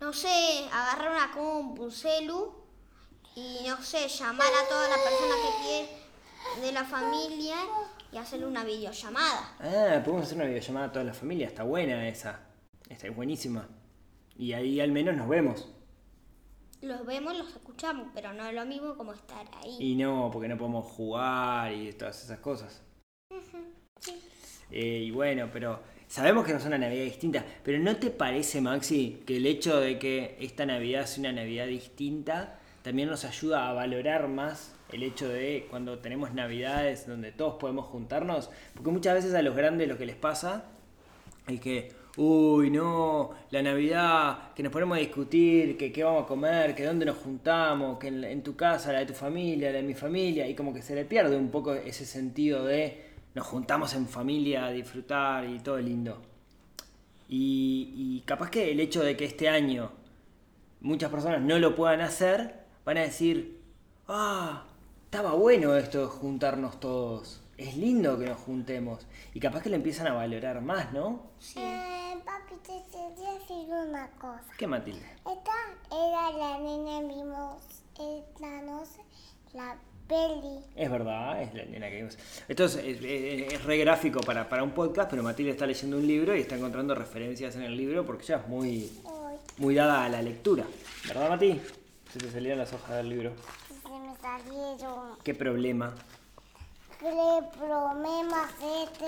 No 0.00 0.12
sé, 0.12 0.68
agarrar 0.72 1.10
una 1.10 1.32
compu, 1.32 1.84
un 1.84 1.90
celu 1.90 2.54
y 3.34 3.66
no 3.66 3.82
sé, 3.82 4.06
llamar 4.06 4.46
a 4.46 4.68
todas 4.68 4.88
las 4.88 4.98
personas 4.98 5.36
que 5.42 5.64
quiere 5.64 6.08
de 6.60 6.72
la 6.72 6.84
familia 6.84 7.56
y 8.12 8.18
hacerle 8.18 8.46
una 8.46 8.62
videollamada. 8.62 9.56
Ah, 9.58 10.00
podemos 10.04 10.26
hacer 10.26 10.36
una 10.36 10.46
videollamada 10.46 10.86
a 10.86 10.92
toda 10.92 11.04
la 11.04 11.14
familia, 11.14 11.48
está 11.48 11.64
buena 11.64 12.08
esa. 12.08 12.40
Esta 12.88 13.08
es 13.08 13.16
buenísima. 13.16 13.68
Y 14.38 14.52
ahí 14.52 14.80
al 14.80 14.92
menos 14.92 15.16
nos 15.16 15.28
vemos. 15.28 15.68
Los 16.80 17.04
vemos, 17.04 17.36
los 17.36 17.48
escuchamos, 17.48 18.08
pero 18.14 18.32
no 18.32 18.46
es 18.46 18.54
lo 18.54 18.64
mismo 18.64 18.96
como 18.96 19.12
estar 19.12 19.44
ahí. 19.62 19.76
Y 19.80 19.96
no, 19.96 20.30
porque 20.32 20.46
no 20.46 20.56
podemos 20.56 20.86
jugar 20.86 21.72
y 21.72 21.92
todas 21.92 22.22
esas 22.22 22.38
cosas. 22.38 22.82
Eh, 24.70 25.04
y 25.06 25.10
bueno, 25.10 25.48
pero 25.52 25.80
sabemos 26.06 26.46
que 26.46 26.52
no 26.52 26.58
es 26.58 26.64
una 26.66 26.78
Navidad 26.78 27.04
distinta, 27.04 27.44
pero 27.64 27.80
¿no 27.80 27.96
te 27.96 28.10
parece, 28.10 28.60
Maxi, 28.60 29.22
que 29.26 29.38
el 29.38 29.46
hecho 29.46 29.80
de 29.80 29.98
que 29.98 30.36
esta 30.40 30.66
Navidad 30.66 31.06
sea 31.06 31.20
una 31.20 31.32
Navidad 31.32 31.66
distinta 31.66 32.58
también 32.82 33.08
nos 33.08 33.24
ayuda 33.24 33.68
a 33.68 33.72
valorar 33.72 34.28
más 34.28 34.74
el 34.92 35.02
hecho 35.02 35.28
de 35.28 35.66
cuando 35.68 35.98
tenemos 35.98 36.32
Navidades 36.32 37.06
donde 37.06 37.32
todos 37.32 37.54
podemos 37.54 37.86
juntarnos? 37.86 38.50
Porque 38.74 38.90
muchas 38.90 39.14
veces 39.14 39.34
a 39.34 39.42
los 39.42 39.56
grandes 39.56 39.88
lo 39.88 39.98
que 39.98 40.06
les 40.06 40.16
pasa 40.16 40.66
es 41.46 41.60
que, 41.60 41.92
uy, 42.18 42.70
no, 42.70 43.30
la 43.50 43.62
Navidad, 43.62 44.52
que 44.54 44.62
nos 44.62 44.72
ponemos 44.72 44.96
a 44.96 45.00
discutir, 45.00 45.76
que 45.76 45.92
qué 45.92 46.02
vamos 46.02 46.24
a 46.24 46.26
comer, 46.26 46.74
que 46.74 46.84
dónde 46.84 47.06
nos 47.06 47.16
juntamos, 47.18 47.98
que 47.98 48.08
en, 48.08 48.42
tu 48.42 48.56
casa, 48.56 48.92
la 48.92 48.98
de 49.00 49.06
tu 49.06 49.14
familia, 49.14 49.70
la 49.70 49.78
de 49.78 49.84
mi 49.84 49.94
familia, 49.94 50.46
y 50.48 50.54
como 50.54 50.74
que 50.74 50.82
se 50.82 50.96
le 50.96 51.04
pierde 51.04 51.36
un 51.36 51.50
poco 51.50 51.74
ese 51.74 52.04
sentido 52.04 52.64
de 52.64 53.06
nos 53.34 53.46
juntamos 53.46 53.94
en 53.94 54.08
familia 54.08 54.66
a 54.66 54.70
disfrutar 54.72 55.48
y 55.48 55.60
todo 55.60 55.78
lindo. 55.78 56.20
Y, 57.28 57.92
y 57.96 58.22
capaz 58.26 58.50
que 58.50 58.72
el 58.72 58.80
hecho 58.80 59.02
de 59.04 59.16
que 59.16 59.24
este 59.24 59.48
año 59.48 59.92
muchas 60.80 61.10
personas 61.10 61.40
no 61.40 61.58
lo 61.58 61.76
puedan 61.76 62.00
hacer, 62.00 62.64
van 62.84 62.98
a 62.98 63.02
decir, 63.02 63.60
ah, 64.08 64.64
estaba 65.04 65.34
bueno 65.34 65.76
esto 65.76 66.00
de 66.00 66.06
juntarnos 66.06 66.80
todos. 66.80 67.40
Es 67.58 67.76
lindo 67.76 68.16
que 68.18 68.26
nos 68.26 68.38
juntemos. 68.38 69.04
Y 69.34 69.40
capaz 69.40 69.62
que 69.62 69.68
lo 69.68 69.74
empiezan 69.76 70.06
a 70.06 70.12
valorar 70.14 70.60
más, 70.62 70.92
¿no? 70.92 71.26
Sí. 71.40 71.58
Eh, 71.58 72.14
papi, 72.24 72.54
te 72.62 72.82
quería 72.90 73.32
decir 73.34 73.68
una 73.68 74.08
cosa. 74.12 74.44
¿Qué, 74.56 74.66
Matilde? 74.66 75.04
Esta 75.26 75.52
era 75.90 76.30
la 76.38 76.58
nena 76.58 77.00
vimos 77.12 77.56
esta 77.94 78.62
noche, 78.62 79.00
la 79.54 79.76
peli. 80.06 80.60
Es 80.76 80.88
verdad, 80.90 81.42
es 81.42 81.52
la 81.52 81.64
nena 81.64 81.88
que 81.90 81.96
vimos. 81.96 82.16
Esto 82.46 82.64
es, 82.66 82.76
es- 82.76 83.64
re 83.64 83.76
gráfico 83.78 84.20
para, 84.20 84.48
para 84.48 84.62
un 84.62 84.70
podcast, 84.70 85.10
pero 85.10 85.24
Matilde 85.24 85.50
está 85.50 85.66
leyendo 85.66 85.96
un 85.98 86.06
libro 86.06 86.36
y 86.36 86.40
está 86.42 86.54
encontrando 86.56 86.94
referencias 86.94 87.56
en 87.56 87.62
el 87.62 87.76
libro 87.76 88.06
porque 88.06 88.22
ella 88.22 88.36
es 88.36 88.46
muy, 88.48 88.88
muy 89.58 89.74
dada 89.74 90.04
a 90.04 90.08
la 90.08 90.22
lectura. 90.22 90.64
¿Verdad, 91.08 91.28
Mati? 91.28 91.60
Se 92.12 92.18
te 92.20 92.30
salieron 92.30 92.58
las 92.60 92.72
hojas 92.72 92.96
del 92.98 93.08
libro. 93.08 93.32
se 93.82 93.88
me 93.98 94.16
salieron. 94.16 95.18
¿Qué 95.24 95.34
problema? 95.34 95.92
¿Qué 96.98 97.06
problema 97.56 98.50
este? 98.82 99.06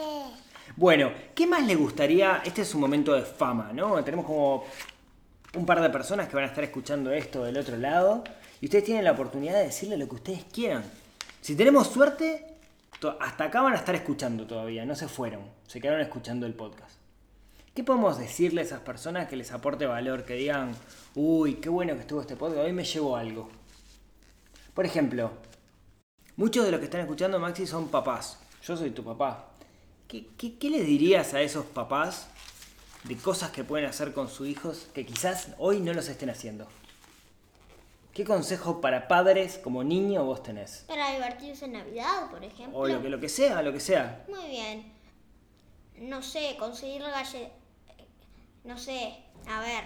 Bueno, 0.77 1.11
¿qué 1.35 1.45
más 1.45 1.67
le 1.67 1.75
gustaría? 1.75 2.41
Este 2.45 2.63
es 2.63 2.73
un 2.73 2.83
momento 2.83 3.13
de 3.15 3.23
fama, 3.23 3.73
¿no? 3.73 4.05
Tenemos 4.05 4.27
como 4.27 4.65
un 5.55 5.67
par 5.67 5.83
de 5.83 5.91
personas 5.91 6.29
que 6.29 6.37
van 6.37 6.45
a 6.45 6.49
estar 6.49 6.63
escuchando 6.63 7.11
esto 7.11 7.43
del 7.43 7.59
otro 7.59 7.77
lado 7.77 8.23
y 8.61 8.67
ustedes 8.67 8.85
tienen 8.85 9.03
la 9.03 9.11
oportunidad 9.11 9.55
de 9.55 9.65
decirle 9.65 9.97
lo 9.97 10.09
que 10.09 10.15
ustedes 10.15 10.45
quieran. 10.53 10.85
Si 11.41 11.57
tenemos 11.57 11.89
suerte, 11.89 12.47
hasta 13.19 13.45
acá 13.45 13.61
van 13.61 13.73
a 13.73 13.79
estar 13.79 13.97
escuchando 13.97 14.47
todavía, 14.47 14.85
no 14.85 14.95
se 14.95 15.09
fueron, 15.09 15.43
se 15.67 15.81
quedaron 15.81 16.01
escuchando 16.01 16.47
el 16.47 16.55
podcast. 16.55 16.95
¿Qué 17.75 17.83
podemos 17.83 18.19
decirle 18.19 18.61
a 18.61 18.65
esas 18.65 18.81
personas 18.83 19.29
que 19.29 19.35
les 19.35 19.51
aporte 19.51 19.87
valor, 19.87 20.25
que 20.25 20.35
digan, 20.35 20.77
uy, 21.17 21.55
qué 21.55 21.69
bueno 21.69 21.95
que 21.95 22.03
estuvo 22.03 22.21
este 22.21 22.37
podcast, 22.37 22.67
hoy 22.67 22.73
me 22.73 22.85
llevo 22.85 23.17
algo? 23.17 23.49
Por 24.75 24.87
ejemplo, 24.87 25.33
muchos 26.41 26.65
de 26.65 26.71
los 26.71 26.81
que 26.81 26.87
están 26.87 27.03
escuchando, 27.03 27.39
Maxi, 27.39 27.67
son 27.67 27.89
papás. 27.89 28.39
Yo 28.63 28.75
soy 28.75 28.93
tu 28.93 29.05
papá. 29.05 29.51
¿Qué, 30.09 30.27
qué, 30.39 30.57
qué 30.57 30.71
les 30.71 30.87
dirías 30.87 31.35
a 31.35 31.43
esos 31.43 31.67
papás 31.67 32.29
de 33.05 33.15
cosas 33.19 33.51
que 33.51 33.63
pueden 33.63 33.87
hacer 33.87 34.15
con 34.15 34.27
sus 34.27 34.49
hijos 34.49 34.89
que 34.95 35.05
quizás 35.05 35.49
hoy 35.59 35.81
no 35.81 35.93
los 35.93 36.09
estén 36.09 36.31
haciendo? 36.31 36.67
¿Qué 38.15 38.25
consejo 38.25 38.81
para 38.81 39.07
padres 39.07 39.59
como 39.59 39.85
niño 39.85 40.25
vos 40.25 40.43
tenés? 40.43 40.85
Para 40.89 41.13
divertirse 41.13 41.67
en 41.67 41.73
Navidad, 41.73 42.31
por 42.31 42.43
ejemplo. 42.43 42.79
O 42.79 42.89
lo 42.89 43.03
que, 43.03 43.11
lo 43.11 43.21
que 43.21 43.29
sea, 43.29 43.61
lo 43.61 43.73
que 43.75 43.81
sea. 43.81 44.25
Muy 44.27 44.49
bien. 44.49 44.93
No 45.99 46.23
sé, 46.23 46.57
conseguir 46.59 47.03
galle... 47.03 47.53
No 48.65 48.79
sé, 48.79 49.15
a 49.47 49.61
ver. 49.61 49.85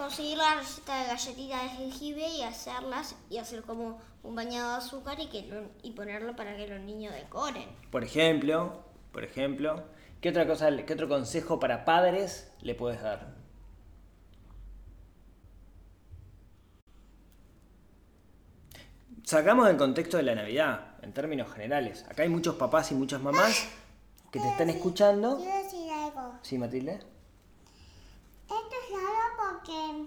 Conseguir 0.00 0.38
la 0.38 0.54
receta 0.54 1.02
de 1.02 1.08
galletitas 1.08 1.62
de 1.62 1.68
jengibre 1.68 2.26
y 2.26 2.40
hacerlas 2.42 3.16
y 3.28 3.36
hacer 3.36 3.60
como 3.62 3.98
un 4.22 4.34
bañado 4.34 4.70
de 4.70 4.76
azúcar 4.78 5.20
y, 5.20 5.26
que 5.28 5.42
lo- 5.42 5.68
y 5.82 5.90
ponerlo 5.92 6.34
para 6.34 6.56
que 6.56 6.66
los 6.66 6.80
niños 6.80 7.12
decoren. 7.12 7.68
Por 7.90 8.02
ejemplo, 8.02 8.82
por 9.12 9.24
ejemplo, 9.24 9.84
¿qué 10.22 10.30
otra 10.30 10.46
cosa, 10.46 10.74
qué 10.86 10.94
otro 10.94 11.06
consejo 11.06 11.60
para 11.60 11.84
padres 11.84 12.50
le 12.62 12.74
puedes 12.74 13.02
dar? 13.02 13.34
Sacamos 19.24 19.66
del 19.66 19.76
contexto 19.76 20.16
de 20.16 20.22
la 20.22 20.34
Navidad, 20.34 20.94
en 21.02 21.12
términos 21.12 21.52
generales. 21.52 22.04
Acá 22.08 22.22
hay 22.22 22.28
muchos 22.28 22.56
papás 22.56 22.90
y 22.90 22.94
muchas 22.94 23.20
mamás 23.22 23.68
que 24.30 24.40
te 24.40 24.48
están 24.48 24.70
escuchando. 24.70 25.36
Quiero 25.36 25.62
decir 25.62 25.90
algo. 25.92 26.38
Sí, 26.42 26.58
Matilde. 26.58 27.00
Porque 29.60 30.06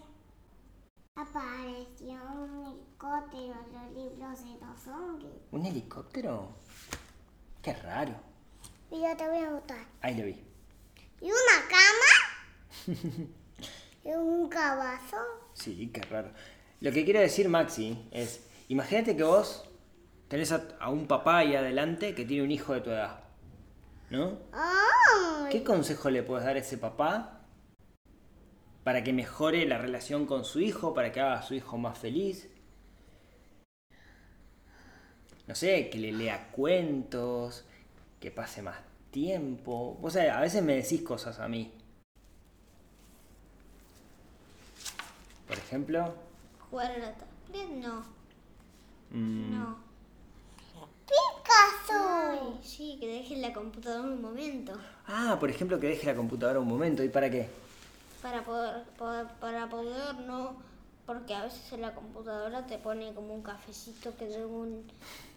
apareció 1.15 2.15
un 2.33 2.65
helicóptero 2.65 3.53
en 3.53 3.73
los 3.73 3.93
libros 3.93 4.43
de 4.43 4.65
los 4.65 4.79
zombies. 4.83 5.31
¿Un 5.51 5.65
helicóptero? 5.65 6.49
Qué 7.61 7.73
raro. 7.73 8.13
Pero 8.89 9.15
te 9.15 9.27
voy 9.27 9.37
a 9.37 9.51
gustar. 9.51 9.85
Ahí 10.01 10.15
lo 10.15 10.25
vi. 10.25 10.43
¿Y 11.21 11.25
una 11.25 11.67
cama? 11.69 12.97
¿Y 14.03 14.09
un 14.09 14.49
caballo? 14.49 15.17
Sí, 15.53 15.91
qué 15.93 16.01
raro. 16.01 16.31
Lo 16.81 16.91
que 16.91 17.05
quiero 17.05 17.19
decir, 17.19 17.47
Maxi, 17.47 18.07
es, 18.11 18.41
imagínate 18.69 19.15
que 19.15 19.23
vos 19.23 19.69
tenés 20.29 20.51
a, 20.51 20.63
a 20.79 20.89
un 20.89 21.05
papá 21.07 21.39
ahí 21.39 21.55
adelante 21.55 22.15
que 22.15 22.25
tiene 22.25 22.43
un 22.43 22.51
hijo 22.51 22.73
de 22.73 22.81
tu 22.81 22.89
edad. 22.89 23.23
¿No? 24.09 24.39
¡Ay! 24.51 25.51
¿Qué 25.51 25.63
consejo 25.63 26.09
le 26.09 26.23
puedes 26.23 26.43
dar 26.43 26.55
a 26.55 26.59
ese 26.59 26.77
papá 26.77 27.42
para 28.83 29.03
que 29.03 29.13
mejore 29.13 29.65
la 29.65 29.77
relación 29.77 30.25
con 30.25 30.43
su 30.45 30.59
hijo, 30.59 30.93
para 30.93 31.11
que 31.11 31.21
haga 31.21 31.39
a 31.39 31.43
su 31.43 31.53
hijo 31.55 31.77
más 31.77 31.97
feliz? 31.97 32.49
No 35.47 35.55
sé, 35.55 35.89
que 35.89 35.97
le 35.99 36.11
lea 36.11 36.49
cuentos, 36.51 37.65
que 38.19 38.31
pase 38.31 38.61
más 38.61 38.77
tiempo. 39.11 39.97
Vos 40.01 40.13
sabés, 40.13 40.31
a 40.31 40.39
veces 40.41 40.63
me 40.63 40.75
decís 40.75 41.01
cosas 41.01 41.39
a 41.39 41.47
mí. 41.47 41.71
Por 45.47 45.57
ejemplo, 45.57 46.13
¿Jugar 46.69 46.91
a 46.91 46.97
la 46.97 47.13
tablet? 47.13 47.69
No. 47.81 48.03
mm, 49.11 49.59
No. 49.59 49.77
¡Picasso! 51.07 51.93
Ay, 51.93 52.59
sí, 52.63 52.97
que 52.99 53.07
dejen 53.07 53.41
la 53.41 53.53
computadora 53.53 54.01
un 54.03 54.21
momento. 54.21 54.73
ah, 55.07 55.37
por 55.39 55.49
ejemplo, 55.49 55.79
que 55.79 55.87
deje 55.87 56.07
la 56.07 56.15
computadora 56.15 56.59
un 56.59 56.67
momento. 56.67 57.03
¿Y 57.03 57.09
para 57.09 57.29
qué? 57.29 57.49
Para 58.23 58.43
poder, 58.43 58.83
poder- 58.97 59.27
para 59.39 59.69
poder 59.69 60.15
no, 60.21 60.55
porque 61.05 61.35
a 61.35 61.43
veces 61.43 61.73
en 61.73 61.81
la 61.81 61.93
computadora 61.93 62.65
te 62.65 62.77
pone 62.79 63.13
como 63.13 63.35
un 63.35 63.43
cafecito 63.43 64.15
que 64.17 64.25
de 64.25 64.45
un, 64.45 64.87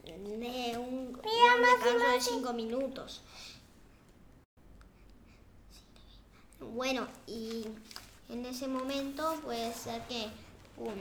de 0.05 0.12
un, 0.14 0.38
de 0.40 0.78
un 0.78 1.62
descanso 1.62 2.09
de 2.12 2.21
5 2.21 2.52
minutos. 2.55 3.23
Bueno, 6.61 7.07
y 7.26 7.64
en 8.28 8.47
ese 8.47 8.69
momento 8.69 9.35
puede 9.45 9.73
ser 9.75 10.00
que 10.02 10.28
un, 10.78 10.95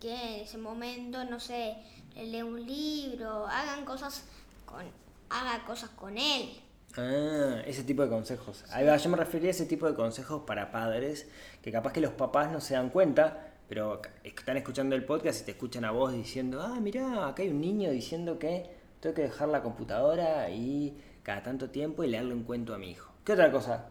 que 0.00 0.12
en 0.14 0.40
ese 0.40 0.56
momento, 0.58 1.22
no 1.24 1.38
sé, 1.38 1.76
le 2.14 2.26
lee 2.26 2.42
un 2.42 2.64
libro, 2.66 3.46
hagan 3.46 3.84
cosas 3.84 4.24
con, 4.66 4.84
haga 5.28 5.64
cosas 5.66 5.90
con 5.90 6.16
él. 6.16 6.60
Ah, 6.96 7.60
ese 7.66 7.82
tipo 7.82 8.02
de 8.02 8.08
consejos. 8.08 8.64
Ahí 8.70 8.86
va, 8.86 8.96
yo 8.96 9.10
me 9.10 9.16
refería 9.16 9.48
a 9.48 9.50
ese 9.50 9.66
tipo 9.66 9.86
de 9.86 9.94
consejos 9.94 10.42
para 10.46 10.70
padres 10.70 11.28
que 11.62 11.72
capaz 11.72 11.92
que 11.92 12.00
los 12.00 12.12
papás 12.12 12.52
no 12.52 12.60
se 12.60 12.74
dan 12.74 12.90
cuenta, 12.90 13.52
pero 13.68 14.00
están 14.22 14.56
escuchando 14.56 14.94
el 14.94 15.04
podcast 15.04 15.42
y 15.42 15.44
te 15.44 15.50
escuchan 15.52 15.84
a 15.84 15.90
vos 15.90 16.12
diciendo, 16.12 16.62
ah, 16.62 16.78
mirá, 16.80 17.28
acá 17.28 17.42
hay 17.42 17.48
un 17.48 17.60
niño 17.60 17.90
diciendo 17.90 18.38
que 18.38 18.70
tengo 19.00 19.14
que 19.14 19.22
dejar 19.22 19.48
la 19.48 19.62
computadora 19.62 20.48
y 20.50 20.96
cada 21.22 21.42
tanto 21.42 21.70
tiempo 21.70 22.04
y 22.04 22.08
leerle 22.08 22.34
un 22.34 22.44
cuento 22.44 22.74
a 22.74 22.78
mi 22.78 22.90
hijo. 22.90 23.12
¿Qué 23.24 23.32
otra 23.32 23.50
cosa? 23.50 23.86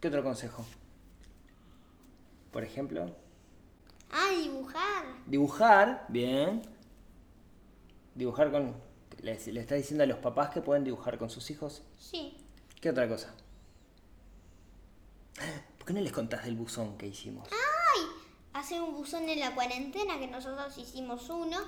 ¿Qué 0.00 0.08
otro 0.08 0.22
consejo? 0.22 0.64
Por 2.52 2.64
ejemplo, 2.64 3.14
Ah, 4.10 4.30
dibujar. 4.36 5.04
dibujar, 5.26 6.06
bien. 6.08 6.62
Dibujar 8.14 8.50
con... 8.50 8.74
Le, 9.22 9.52
le 9.52 9.60
estás 9.60 9.78
diciendo 9.78 10.04
a 10.04 10.06
los 10.06 10.18
papás 10.18 10.50
que 10.50 10.60
pueden 10.60 10.84
dibujar 10.84 11.18
con 11.18 11.30
sus 11.30 11.50
hijos. 11.50 11.82
Sí. 11.98 12.36
¿Qué 12.80 12.90
otra 12.90 13.08
cosa? 13.08 13.34
¿Por 15.78 15.86
qué 15.86 15.92
no 15.94 16.00
les 16.00 16.12
contás 16.12 16.44
del 16.44 16.56
buzón 16.56 16.96
que 16.98 17.06
hicimos? 17.06 17.48
Hacer 18.52 18.80
un 18.80 18.94
buzón 18.94 19.28
en 19.28 19.40
la 19.40 19.54
cuarentena, 19.54 20.18
que 20.18 20.28
nosotros 20.28 20.78
hicimos 20.78 21.28
uno, 21.28 21.58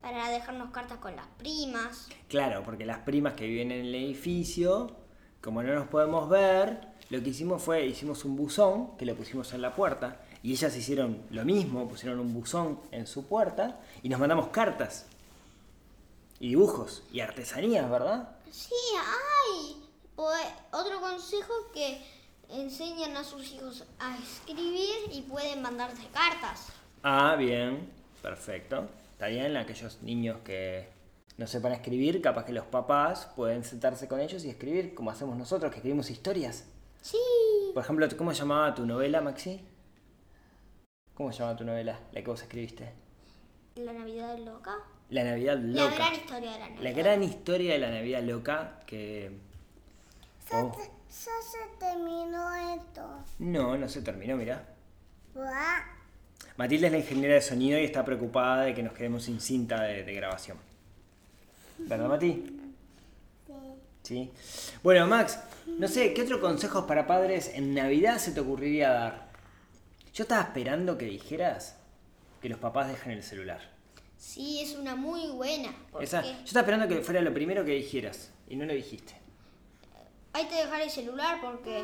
para 0.00 0.30
dejarnos 0.30 0.70
cartas 0.70 0.98
con 0.98 1.16
las 1.16 1.26
primas. 1.36 2.08
Claro, 2.28 2.62
porque 2.64 2.86
las 2.86 2.98
primas 3.00 3.34
que 3.34 3.46
viven 3.46 3.72
en 3.72 3.86
el 3.86 3.94
edificio, 3.94 4.96
como 5.40 5.64
no 5.64 5.74
nos 5.74 5.88
podemos 5.88 6.28
ver, 6.28 6.80
lo 7.10 7.22
que 7.22 7.30
hicimos 7.30 7.62
fue, 7.62 7.86
hicimos 7.86 8.24
un 8.24 8.36
buzón 8.36 8.96
que 8.96 9.04
lo 9.04 9.16
pusimos 9.16 9.52
en 9.52 9.62
la 9.62 9.74
puerta 9.74 10.20
y 10.42 10.52
ellas 10.52 10.76
hicieron 10.76 11.22
lo 11.30 11.44
mismo, 11.44 11.88
pusieron 11.88 12.20
un 12.20 12.32
buzón 12.32 12.80
en 12.92 13.06
su 13.06 13.26
puerta 13.26 13.80
y 14.02 14.08
nos 14.08 14.20
mandamos 14.20 14.48
cartas 14.48 15.06
y 16.40 16.50
dibujos 16.50 17.02
y 17.12 17.20
artesanías, 17.20 17.90
¿verdad? 17.90 18.36
Sí, 18.50 18.74
ay. 18.96 19.84
Pues, 20.14 20.46
otro 20.72 21.00
consejo 21.00 21.52
que 21.72 22.02
enseñan 22.48 23.16
a 23.16 23.24
sus 23.24 23.52
hijos 23.52 23.84
a 23.98 24.16
escribir 24.18 25.12
y 25.12 25.22
pueden 25.22 25.62
mandarse 25.62 26.06
cartas. 26.12 26.68
Ah, 27.02 27.36
bien, 27.36 27.92
perfecto. 28.22 28.88
Está 29.12 29.28
bien, 29.28 29.56
aquellos 29.56 30.02
niños 30.02 30.38
que 30.44 30.88
no 31.36 31.46
sepan 31.46 31.72
escribir, 31.72 32.20
capaz 32.20 32.44
que 32.44 32.52
los 32.52 32.66
papás 32.66 33.28
pueden 33.36 33.64
sentarse 33.64 34.08
con 34.08 34.20
ellos 34.20 34.44
y 34.44 34.50
escribir 34.50 34.94
como 34.94 35.10
hacemos 35.10 35.36
nosotros, 35.36 35.70
que 35.70 35.78
escribimos 35.78 36.10
historias. 36.10 36.64
Sí. 37.00 37.18
Por 37.74 37.82
ejemplo, 37.82 38.06
¿cómo 38.16 38.32
se 38.32 38.40
llamaba 38.40 38.74
tu 38.74 38.86
novela, 38.86 39.20
Maxi? 39.20 39.60
¿Cómo 41.14 41.32
se 41.32 41.38
llamaba 41.38 41.56
tu 41.56 41.64
novela, 41.64 42.00
la 42.12 42.22
que 42.22 42.30
vos 42.30 42.42
escribiste? 42.42 42.92
La 43.76 43.92
Navidad 43.92 44.38
loca. 44.38 44.78
La 45.10 45.24
Navidad 45.24 45.58
La 45.58 45.84
Loca. 45.84 45.96
gran 45.96 46.14
historia 46.14 46.52
de 46.52 46.58
la 46.58 46.68
Navidad. 46.68 46.82
La 46.82 46.92
gran 46.92 47.22
historia 47.22 47.72
de 47.72 47.78
la 47.78 47.90
Navidad 47.90 48.22
Loca 48.22 48.80
que... 48.86 49.30
Oh, 50.52 50.76
ya 50.78 51.32
se 51.42 51.58
terminó 51.78 52.74
esto. 52.74 53.24
no, 53.38 53.76
no 53.76 53.88
se 53.88 54.02
terminó, 54.02 54.36
mirá. 54.36 54.64
Buah. 55.34 55.82
Matilde 56.56 56.86
es 56.86 56.92
la 56.92 56.98
ingeniera 56.98 57.34
de 57.34 57.40
sonido 57.42 57.78
y 57.78 57.84
está 57.84 58.04
preocupada 58.04 58.62
de 58.64 58.74
que 58.74 58.82
nos 58.82 58.92
quedemos 58.92 59.24
sin 59.24 59.40
cinta 59.40 59.82
de, 59.82 60.04
de 60.04 60.14
grabación. 60.14 60.58
¿Verdad, 61.78 62.08
Mati? 62.08 62.60
Sí. 64.02 64.30
Bueno, 64.82 65.06
Max, 65.06 65.38
no 65.66 65.86
sé, 65.86 66.14
¿qué 66.14 66.22
otros 66.22 66.40
consejos 66.40 66.84
para 66.86 67.06
padres 67.06 67.50
en 67.54 67.74
Navidad 67.74 68.18
se 68.18 68.32
te 68.32 68.40
ocurriría 68.40 68.90
dar? 68.90 69.28
Yo 70.14 70.22
estaba 70.22 70.42
esperando 70.42 70.96
que 70.96 71.04
dijeras 71.04 71.76
que 72.40 72.48
los 72.48 72.58
papás 72.58 72.88
dejen 72.88 73.12
el 73.12 73.22
celular. 73.22 73.77
Sí, 74.18 74.60
es 74.60 74.74
una 74.76 74.96
muy 74.96 75.28
buena. 75.28 75.72
Esa- 76.00 76.22
yo 76.22 76.30
estaba 76.44 76.60
esperando 76.62 76.88
que 76.88 77.02
fuera 77.02 77.20
lo 77.20 77.32
primero 77.32 77.64
que 77.64 77.72
dijeras 77.72 78.30
y 78.48 78.56
no 78.56 78.64
lo 78.66 78.74
dijiste. 78.74 79.14
hay 80.34 80.44
que 80.46 80.54
dejar 80.56 80.82
el 80.82 80.90
celular 80.90 81.40
porque 81.40 81.82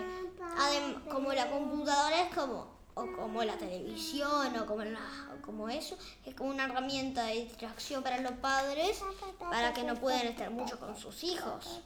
adem- 0.58 1.02
como 1.08 1.32
la 1.32 1.50
computadora 1.50 2.22
es 2.22 2.32
como 2.34 2.72
o 2.94 3.06
como 3.16 3.42
la 3.42 3.56
televisión 3.56 4.56
o 4.56 4.66
como 4.66 4.84
la- 4.84 5.30
o 5.36 5.42
como 5.42 5.68
eso 5.68 5.96
es 6.24 6.34
como 6.36 6.50
una 6.50 6.66
herramienta 6.66 7.24
de 7.24 7.34
distracción 7.46 8.04
para 8.04 8.20
los 8.20 8.32
padres 8.32 9.00
para 9.40 9.72
que 9.72 9.82
no 9.82 9.96
puedan 9.96 10.26
estar 10.28 10.50
mucho 10.52 10.78
con 10.78 10.96
sus 10.96 11.24
hijos. 11.24 11.82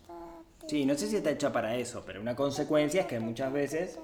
Sí, 0.67 0.85
no 0.85 0.95
sé 0.95 1.07
si 1.09 1.17
está 1.17 1.31
hecha 1.31 1.51
para 1.53 1.75
eso, 1.77 2.03
pero 2.05 2.21
una 2.21 2.37
consecuencia 2.37 3.03
es 3.03 3.07
que 3.07 3.19
muchas 3.19 3.51
veces 3.51 3.99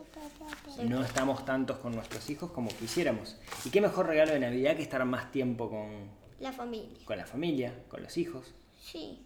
no 0.85 1.05
estamos 1.05 1.45
tantos 1.45 1.79
con 1.79 1.95
nuestros 1.95 2.31
hijos 2.31 2.51
como 2.53 2.71
quisiéramos. 2.71 3.37
¿Y 3.67 3.71
qué 3.71 3.83
mejor 3.83 4.07
regalo 4.07 4.33
de 4.33 4.41
Navidad 4.41 4.75
que 4.77 4.83
estar 4.83 5.05
más 5.05 5.31
tiempo 5.31 5.69
con, 5.69 6.09
La 6.45 6.53
familia. 6.53 6.99
con 7.07 7.17
la 7.17 7.27
familia, 7.27 7.73
con 7.89 8.03
los 8.03 8.17
hijos, 8.19 8.53
Sí, 8.81 9.19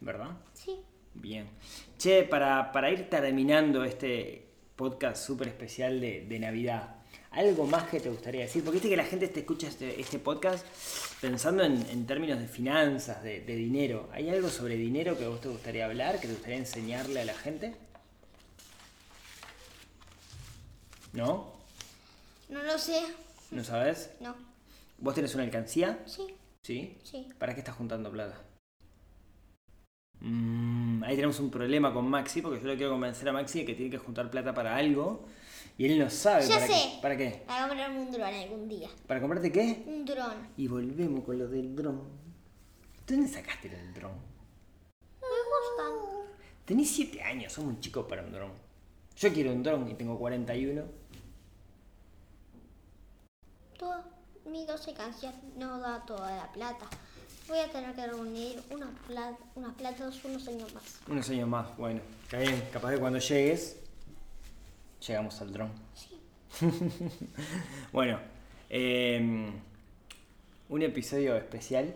¿verdad? 0.00 0.30
sí. 0.52 0.80
Bien. 1.14 1.48
Che, 1.96 2.24
para, 2.24 2.72
para 2.72 2.90
ir 2.90 3.08
terminando 3.08 3.84
este 3.84 4.44
podcast 4.74 5.24
súper 5.24 5.48
especial 5.48 5.98
de, 6.00 6.26
de 6.26 6.38
Navidad, 6.38 6.96
¿algo 7.30 7.66
más 7.66 7.84
que 7.88 8.00
te 8.00 8.10
gustaría 8.10 8.42
decir? 8.42 8.62
Porque 8.64 8.76
viste 8.76 8.90
que 8.90 8.96
la 8.98 9.04
gente 9.04 9.28
te 9.28 9.40
escucha 9.40 9.68
este, 9.68 9.98
este 9.98 10.18
podcast 10.18 10.66
pensando 11.22 11.62
en, 11.64 11.80
en 11.88 12.06
términos 12.06 12.38
de 12.38 12.48
finanzas, 12.48 13.22
de, 13.22 13.40
de 13.40 13.54
dinero. 13.56 14.10
¿Hay 14.12 14.28
algo 14.28 14.48
sobre 14.50 14.76
dinero 14.76 15.16
que 15.16 15.24
a 15.24 15.28
vos 15.28 15.40
te 15.40 15.48
gustaría 15.48 15.86
hablar, 15.86 16.20
que 16.20 16.26
te 16.26 16.34
gustaría 16.34 16.58
enseñarle 16.58 17.20
a 17.20 17.24
la 17.24 17.34
gente? 17.34 17.74
¿No? 21.12 21.52
No 22.50 22.62
lo 22.62 22.76
sé. 22.78 23.00
¿No 23.52 23.64
sabes? 23.64 24.10
No. 24.20 24.34
¿Vos 24.98 25.14
tenés 25.14 25.34
una 25.34 25.44
alcancía? 25.44 26.02
Sí, 26.06 26.26
¿Sí? 26.62 26.98
sí. 27.04 27.28
¿Para 27.38 27.54
qué 27.54 27.60
estás 27.60 27.76
juntando 27.76 28.10
plata? 28.10 28.42
Mm, 30.20 31.04
ahí 31.04 31.14
tenemos 31.14 31.38
un 31.40 31.50
problema 31.50 31.92
con 31.92 32.08
Maxi, 32.08 32.40
porque 32.40 32.60
yo 32.60 32.66
le 32.68 32.76
quiero 32.76 32.92
convencer 32.92 33.28
a 33.28 33.32
Maxi 33.32 33.60
de 33.60 33.66
que 33.66 33.74
tiene 33.74 33.90
que 33.90 33.98
juntar 33.98 34.30
plata 34.30 34.54
para 34.54 34.74
algo 34.76 35.26
y 35.78 35.84
él 35.86 35.98
no 35.98 36.08
sabe 36.08 36.46
Ya 36.46 36.54
para 36.54 36.66
sé. 36.66 36.72
qué. 36.72 36.98
¿Para 37.02 37.16
qué? 37.16 37.42
Para 37.46 37.68
comprarme 37.68 38.00
un 38.00 38.10
dron 38.10 38.34
algún 38.34 38.68
día. 38.68 38.88
¿Para 39.06 39.20
comprarte 39.20 39.52
qué? 39.52 39.84
Un 39.86 40.04
dron. 40.06 40.48
Y 40.56 40.66
volvemos 40.68 41.22
con 41.24 41.38
lo 41.38 41.46
del 41.48 41.76
dron. 41.76 42.02
¿De 43.06 43.14
¿Dónde 43.14 43.28
sacaste 43.30 43.68
lo 43.68 43.76
del 43.76 43.92
dron? 43.94 44.12
Me 45.20 45.26
gustan. 45.28 46.34
Tenés 46.64 46.90
7 46.90 47.22
años, 47.22 47.52
sos 47.52 47.64
muy 47.64 47.78
chico 47.78 48.08
para 48.08 48.22
un 48.22 48.32
dron. 48.32 48.50
Yo 49.16 49.32
quiero 49.32 49.52
un 49.52 49.62
dron 49.62 49.88
y 49.90 49.94
tengo 49.94 50.18
41. 50.18 50.82
Todo, 53.78 54.02
mi 54.50 54.64
12 54.66 54.94
canciones 54.94 55.38
no 55.56 55.78
da 55.78 56.04
toda 56.06 56.34
la 56.36 56.52
plata. 56.52 56.86
Voy 57.48 57.58
a 57.58 57.70
tener 57.70 57.94
que 57.94 58.06
reunir 58.06 58.60
unas, 58.70 58.88
pla- 59.06 59.36
unas 59.54 59.72
platas 59.74 60.24
unos 60.24 60.46
años 60.48 60.72
más. 60.74 61.00
Unos 61.08 61.28
años 61.30 61.48
más, 61.48 61.76
bueno. 61.76 62.00
Está 62.24 62.38
bien, 62.38 62.62
capaz 62.72 62.92
que 62.92 62.98
cuando 62.98 63.18
llegues, 63.20 63.76
llegamos 65.06 65.40
al 65.40 65.52
dron. 65.52 65.70
Sí. 65.94 66.20
Bueno, 67.92 68.18
eh, 68.70 69.50
un 70.68 70.82
episodio 70.82 71.36
especial, 71.36 71.94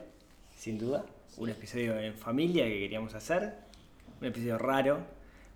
sin 0.56 0.78
duda. 0.78 1.04
Un 1.36 1.48
episodio 1.50 1.98
en 1.98 2.14
familia 2.14 2.64
que 2.64 2.78
queríamos 2.80 3.14
hacer. 3.14 3.54
Un 4.20 4.26
episodio 4.26 4.58
raro, 4.58 5.00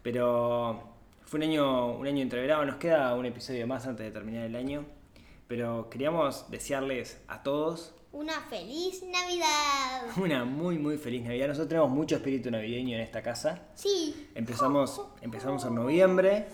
pero 0.03 0.83
fue 1.27 1.39
un 1.39 1.45
año, 1.45 1.93
un 1.97 2.07
año 2.07 2.23
entreverado. 2.23 2.65
Nos 2.65 2.77
queda 2.77 3.15
un 3.15 3.27
episodio 3.27 3.67
más 3.67 3.87
antes 3.87 4.07
de 4.07 4.11
terminar 4.13 4.45
el 4.45 4.57
año. 4.57 4.85
Pero 5.55 5.89
queríamos 5.89 6.51
desearles 6.51 7.23
a 7.29 7.45
todos 7.45 7.95
Una 8.11 8.41
feliz 8.51 9.05
Navidad. 9.05 10.03
una 10.17 10.45
muy, 10.45 10.79
muy 10.79 10.99
feliz 10.99 11.23
Navidad. 11.23 11.47
Nosotros 11.47 11.69
tenemos 11.69 11.91
mucho 11.91 12.17
espíritu 12.17 12.51
navideño 12.51 12.97
en 12.97 13.03
esta 13.03 13.23
casa. 13.23 13.63
Sí. 13.77 14.31
Empezamos, 14.35 15.01
empezamos 15.21 15.65
en 15.65 15.77
noviembre 15.77 16.49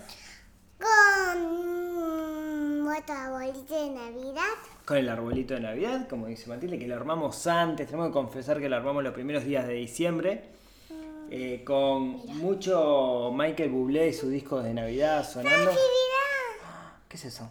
Con 0.79 2.85
nuestra 2.85 3.31
bolita 3.31 3.75
de 3.75 3.89
Navidad. 3.89 4.43
con 4.85 4.99
el 4.99 5.09
arbolito 5.09 5.55
de 5.55 5.61
Navidad, 5.61 6.07
como 6.07 6.27
dice 6.27 6.51
Matilde, 6.51 6.79
que 6.79 6.87
lo 6.87 6.97
armamos 6.97 7.47
antes. 7.47 7.87
Tenemos 7.87 8.09
que 8.09 8.13
confesar 8.13 8.61
que 8.61 8.69
lo 8.69 8.77
armamos 8.77 9.03
los 9.03 9.15
primeros 9.15 9.45
días 9.45 9.67
de 9.67 9.73
diciembre. 9.77 10.45
eh, 11.31 11.63
con 11.65 12.17
mucho 12.37 13.31
Michael 13.33 13.71
Bublé 13.71 14.09
y 14.09 14.13
sus 14.13 14.29
discos 14.29 14.63
de 14.63 14.75
Navidad 14.75 15.27
sonando. 15.27 15.71
¿Qué 17.09 17.17
es 17.17 17.25
eso? 17.25 17.51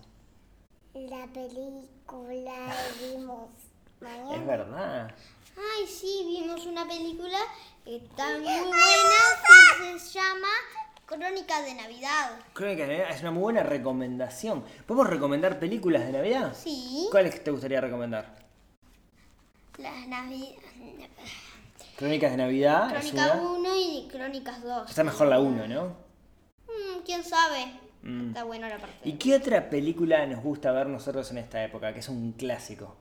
La 1.07 1.25
película 1.27 2.73
que 2.99 3.07
vimos 3.07 3.49
Es 3.95 4.01
mañana. 4.01 4.45
verdad. 4.45 5.15
Ay, 5.55 5.87
sí, 5.87 6.23
vimos 6.25 6.65
una 6.65 6.85
película 6.87 7.37
que 7.85 7.97
está 7.97 8.37
muy 8.37 8.43
buena 8.43 9.93
que 9.93 9.99
se 9.99 10.19
llama 10.19 10.47
Crónicas 11.05 11.63
de 11.65 11.75
Navidad. 11.75 12.31
Creo 12.53 12.75
que 12.75 13.03
es 13.09 13.21
una 13.21 13.31
muy 13.31 13.41
buena 13.43 13.63
recomendación. 13.63 14.63
¿Podemos 14.85 15.09
recomendar 15.09 15.57
películas 15.59 16.05
de 16.05 16.11
Navidad? 16.11 16.53
Sí. 16.55 17.07
¿Cuáles 17.11 17.41
te 17.43 17.51
gustaría 17.51 17.79
recomendar? 17.79 18.35
Las 19.77 20.05
Navidad. 20.07 20.57
Crónicas 21.95 22.31
de 22.31 22.37
Navidad 22.37 22.95
es 22.97 23.11
Crónica 23.11 23.35
una. 23.37 23.51
1 23.51 23.75
y 23.77 24.07
Crónicas 24.11 24.61
2. 24.63 24.89
Está 24.89 25.03
mejor 25.05 25.27
la 25.27 25.39
1, 25.39 25.67
¿no? 25.67 25.85
Mm, 26.67 26.99
¿Quién 27.05 27.23
sabe? 27.23 27.71
Mm. 28.01 28.27
Está 28.29 28.43
bueno 28.45 28.67
la 28.69 28.77
parte. 28.77 28.95
¿Y 29.03 29.13
qué 29.13 29.35
otra 29.35 29.69
película 29.69 30.25
nos 30.25 30.41
gusta 30.43 30.71
ver 30.71 30.87
nosotros 30.87 31.29
en 31.31 31.37
esta 31.39 31.63
época? 31.63 31.93
Que 31.93 31.99
es 31.99 32.09
un 32.09 32.31
clásico. 32.33 32.95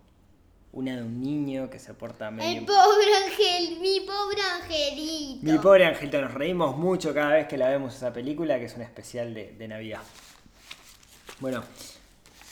Una 0.72 0.96
de 0.96 1.02
un 1.02 1.22
niño 1.22 1.70
que 1.70 1.78
se 1.78 1.94
porta 1.94 2.30
medio... 2.30 2.58
El 2.60 2.66
pobre 2.66 3.14
ángel, 3.24 3.80
mi 3.80 4.00
pobre 4.00 4.42
angelito. 4.42 5.46
Mi 5.52 5.58
pobre 5.58 5.86
Angelito, 5.86 6.20
nos 6.20 6.34
reímos 6.34 6.76
mucho 6.76 7.14
cada 7.14 7.34
vez 7.34 7.46
que 7.48 7.56
la 7.56 7.68
vemos 7.70 7.94
esa 7.94 8.12
película, 8.12 8.58
que 8.58 8.66
es 8.66 8.74
un 8.76 8.82
especial 8.82 9.32
de, 9.32 9.52
de 9.52 9.66
Navidad. 9.68 10.02
Bueno, 11.40 11.62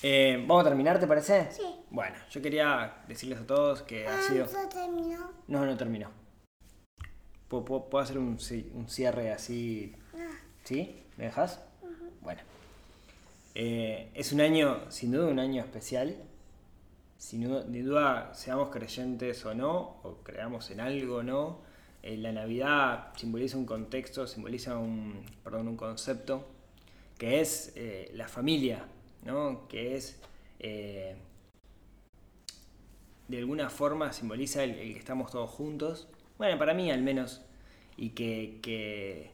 eh, 0.02 0.42
¿vamos 0.46 0.64
a 0.64 0.68
terminar, 0.68 0.98
te 0.98 1.06
parece? 1.06 1.48
Sí. 1.52 1.62
Bueno, 1.90 2.16
yo 2.30 2.40
quería 2.40 3.02
decirles 3.06 3.40
a 3.40 3.46
todos 3.46 3.82
que 3.82 4.06
ha 4.08 4.16
Ah, 4.18 4.22
sido... 4.22 4.44
¿eso 4.46 4.56
terminó? 4.72 5.30
No, 5.48 5.66
no 5.66 5.76
terminó. 5.76 6.10
¿Puedo, 7.48 7.64
puedo- 7.64 7.90
puedo 7.90 8.02
hacer 8.02 8.16
un, 8.18 8.38
un 8.74 8.88
cierre 8.88 9.30
así? 9.32 9.94
¿Sí? 10.64 11.02
¿Me 11.18 11.24
dejas? 11.24 11.60
Bueno. 12.26 12.42
Eh, 13.54 14.10
es 14.14 14.32
un 14.32 14.40
año, 14.40 14.90
sin 14.90 15.12
duda, 15.12 15.28
un 15.28 15.38
año 15.38 15.62
especial. 15.62 16.16
Sin 17.18 17.44
duda, 17.84 18.34
seamos 18.34 18.70
creyentes 18.70 19.46
o 19.46 19.54
no, 19.54 20.00
o 20.02 20.16
creamos 20.24 20.72
en 20.72 20.80
algo 20.80 21.18
o 21.18 21.22
no, 21.22 21.60
eh, 22.02 22.16
la 22.16 22.32
Navidad 22.32 23.12
simboliza 23.16 23.56
un 23.56 23.64
contexto, 23.64 24.26
simboliza 24.26 24.76
un, 24.76 25.24
perdón, 25.44 25.68
un 25.68 25.76
concepto, 25.76 26.48
que 27.16 27.40
es 27.40 27.72
eh, 27.76 28.10
la 28.14 28.26
familia, 28.26 28.86
¿no? 29.24 29.68
Que 29.68 29.94
es... 29.94 30.20
de 30.58 31.16
alguna 33.38 33.70
forma 33.70 34.12
simboliza 34.12 34.64
el, 34.64 34.74
que 34.74 34.98
estamos 34.98 35.30
todos 35.30 35.50
juntos. 35.50 36.08
Bueno, 36.38 36.58
para 36.58 36.74
mí 36.74 36.90
al 36.90 37.02
menos. 37.02 37.42
Y 37.96 38.10
que, 38.10 39.30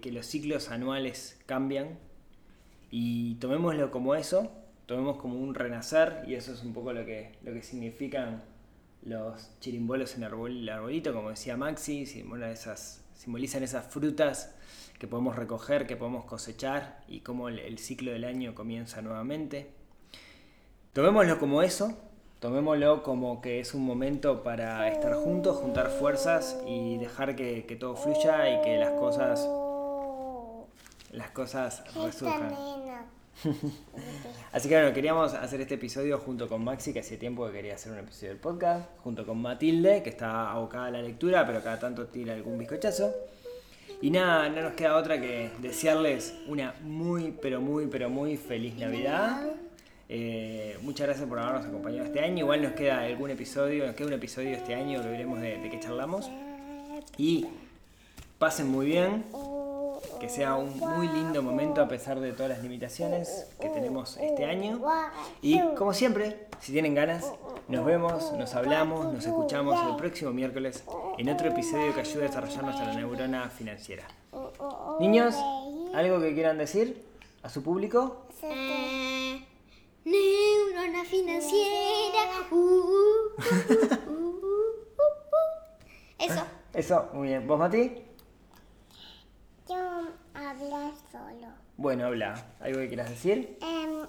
que- 0.00 0.12
los 0.12 0.26
ciclos 0.26 0.70
anuales 0.70 1.40
cambian. 1.46 1.98
Y 2.90 3.34
tomémoslo 3.36 3.90
como 3.90 4.14
eso, 4.14 4.50
tomemos 4.86 5.16
como 5.16 5.38
un 5.38 5.54
renacer. 5.54 6.22
Y 6.26 6.34
eso 6.34 6.52
es 6.52 6.62
un 6.62 6.72
poco 6.72 6.92
lo 6.92 7.04
que, 7.04 7.32
lo 7.42 7.52
que 7.52 7.62
significan 7.62 8.42
los 9.04 9.50
chirimbolos 9.60 10.14
en 10.16 10.22
el 10.24 10.68
arbolito, 10.68 11.12
como 11.12 11.30
decía 11.30 11.56
Maxi. 11.56 12.06
simboliza 12.06 12.50
esas, 12.52 13.04
simbolizan 13.14 13.62
esas 13.62 13.86
frutas 13.86 14.54
que 14.98 15.08
podemos 15.08 15.34
recoger, 15.36 15.86
que 15.86 15.96
podemos 15.96 16.24
cosechar. 16.26 17.02
Y 17.08 17.20
cómo 17.20 17.48
el- 17.48 17.78
ciclo 17.78 18.12
del 18.12 18.24
año 18.24 18.54
comienza 18.54 19.02
nuevamente. 19.02 19.70
Tomémoslo 20.92 21.38
como 21.38 21.62
eso, 21.62 21.98
tomémoslo 22.40 23.02
como 23.02 23.40
que 23.40 23.60
es 23.60 23.72
un 23.72 23.82
momento 23.82 24.42
para 24.42 24.86
estar 24.88 25.14
juntos, 25.14 25.56
juntar 25.56 25.88
fuerzas 25.90 26.60
y 26.66 26.98
dejar 26.98 27.34
que, 27.34 27.62
todo 27.80 27.96
fluya 27.96 28.58
y 28.58 28.62
que 28.62 28.76
las 28.76 28.90
cosas, 28.92 29.48
las 31.12 31.30
cosas 31.30 31.82
resurjan. 31.94 32.54
Así 34.52 34.68
que 34.68 34.74
bueno, 34.74 34.92
queríamos 34.92 35.34
hacer 35.34 35.60
este 35.60 35.74
episodio 35.74 36.18
junto 36.18 36.48
con 36.48 36.62
Maxi, 36.62 36.92
que 36.92 37.00
hacía 37.00 37.18
tiempo 37.18 37.46
que 37.46 37.52
quería 37.52 37.74
hacer 37.74 37.92
un 37.92 37.98
episodio 37.98 38.30
del 38.30 38.38
podcast, 38.38 38.88
junto 39.02 39.24
con 39.26 39.40
Matilde, 39.40 40.02
que 40.02 40.10
está 40.10 40.50
abocada 40.50 40.86
a 40.86 40.90
la 40.90 41.02
lectura, 41.02 41.46
pero 41.46 41.62
cada 41.62 41.78
tanto 41.78 42.06
tira 42.06 42.34
algún 42.34 42.58
bizcochazo. 42.58 43.12
Y 44.00 44.10
nada, 44.10 44.48
no 44.48 44.62
nos 44.62 44.74
queda 44.74 44.96
otra 44.96 45.20
que 45.20 45.50
desearles 45.60 46.34
una 46.48 46.74
muy, 46.82 47.32
pero 47.40 47.60
muy, 47.60 47.86
pero 47.86 48.10
muy 48.10 48.36
feliz 48.36 48.74
Navidad. 48.74 49.52
Eh, 50.08 50.76
muchas 50.82 51.06
gracias 51.06 51.28
por 51.28 51.38
habernos 51.38 51.64
acompañado 51.64 52.06
este 52.06 52.20
año. 52.20 52.40
Igual 52.40 52.62
nos 52.62 52.72
queda 52.72 53.02
algún 53.02 53.30
episodio, 53.30 53.86
nos 53.86 53.94
queda 53.94 54.08
un 54.08 54.14
episodio 54.14 54.50
este 54.50 54.74
año 54.74 55.00
que 55.02 55.08
veremos 55.08 55.40
de, 55.40 55.58
de 55.58 55.70
qué 55.70 55.78
charlamos. 55.78 56.28
Y 57.16 57.46
pasen 58.38 58.68
muy 58.68 58.86
bien, 58.86 59.24
que 60.22 60.28
sea 60.28 60.54
un 60.54 60.78
muy 60.78 61.08
lindo 61.08 61.42
momento 61.42 61.82
a 61.82 61.88
pesar 61.88 62.20
de 62.20 62.30
todas 62.30 62.50
las 62.50 62.62
limitaciones 62.62 63.48
que 63.60 63.68
tenemos 63.68 64.16
este 64.18 64.44
año. 64.44 64.80
Y 65.40 65.58
como 65.74 65.92
siempre, 65.92 66.46
si 66.60 66.70
tienen 66.70 66.94
ganas, 66.94 67.32
nos 67.66 67.84
vemos, 67.84 68.32
nos 68.34 68.54
hablamos, 68.54 69.12
nos 69.12 69.26
escuchamos 69.26 69.76
el 69.90 69.96
próximo 69.96 70.32
miércoles 70.32 70.84
en 71.18 71.28
otro 71.28 71.48
episodio 71.48 71.92
que 71.92 72.02
ayude 72.02 72.26
a 72.26 72.28
desarrollar 72.28 72.62
nuestra 72.62 72.94
neurona 72.94 73.50
financiera. 73.50 74.04
Niños, 75.00 75.34
¿algo 75.92 76.20
que 76.20 76.32
quieran 76.34 76.56
decir 76.56 77.04
a 77.42 77.48
su 77.48 77.64
público? 77.64 78.28
Eh, 78.44 79.44
neurona 80.04 81.04
financiera. 81.04 82.46
Uh, 82.48 82.54
uh, 82.54 83.96
uh. 84.06 84.42
Eso. 86.20 86.42
Eso, 86.74 87.08
muy 87.12 87.28
bien. 87.28 87.46
¿Vos, 87.46 87.58
Mati? 87.58 88.11
Hablar 90.52 90.92
solo. 91.10 91.46
Bueno, 91.78 92.04
habla. 92.06 92.34
¿Algo 92.60 92.80
que 92.80 92.88
quieras 92.88 93.08
decir? 93.08 93.56
Em, 93.62 94.02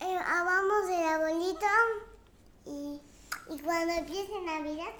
eh, 0.00 0.18
vamos 0.26 0.88
el 0.88 1.04
arbolito 1.04 1.66
y, 2.66 3.00
y 3.48 3.58
cuando 3.60 3.94
empiece 3.94 4.32
Navidad 4.44 4.90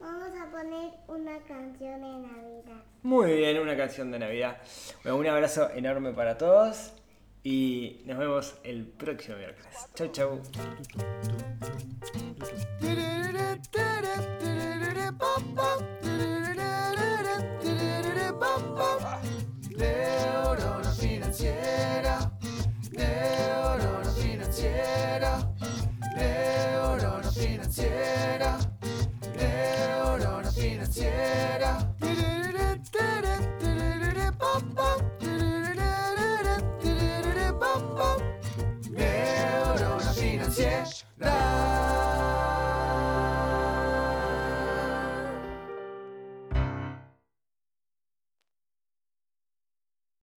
vamos 0.00 0.30
a 0.40 0.50
poner 0.50 0.92
una 1.08 1.38
canción 1.40 2.00
de 2.00 2.28
Navidad. 2.28 2.82
Muy 3.02 3.36
bien, 3.36 3.60
una 3.60 3.76
canción 3.76 4.10
de 4.10 4.18
Navidad. 4.18 4.56
Bueno, 5.02 5.18
un 5.18 5.26
abrazo 5.26 5.68
enorme 5.68 6.12
para 6.14 6.38
todos 6.38 6.94
y 7.42 8.00
nos 8.06 8.16
vemos 8.16 8.54
el 8.64 8.86
próximo 8.86 9.36
miércoles. 9.36 9.86
Chau, 9.94 10.08
chau. 10.12 10.40
Financiera. 27.76 28.58
Neurona 29.36 30.50
financiera. 30.50 31.95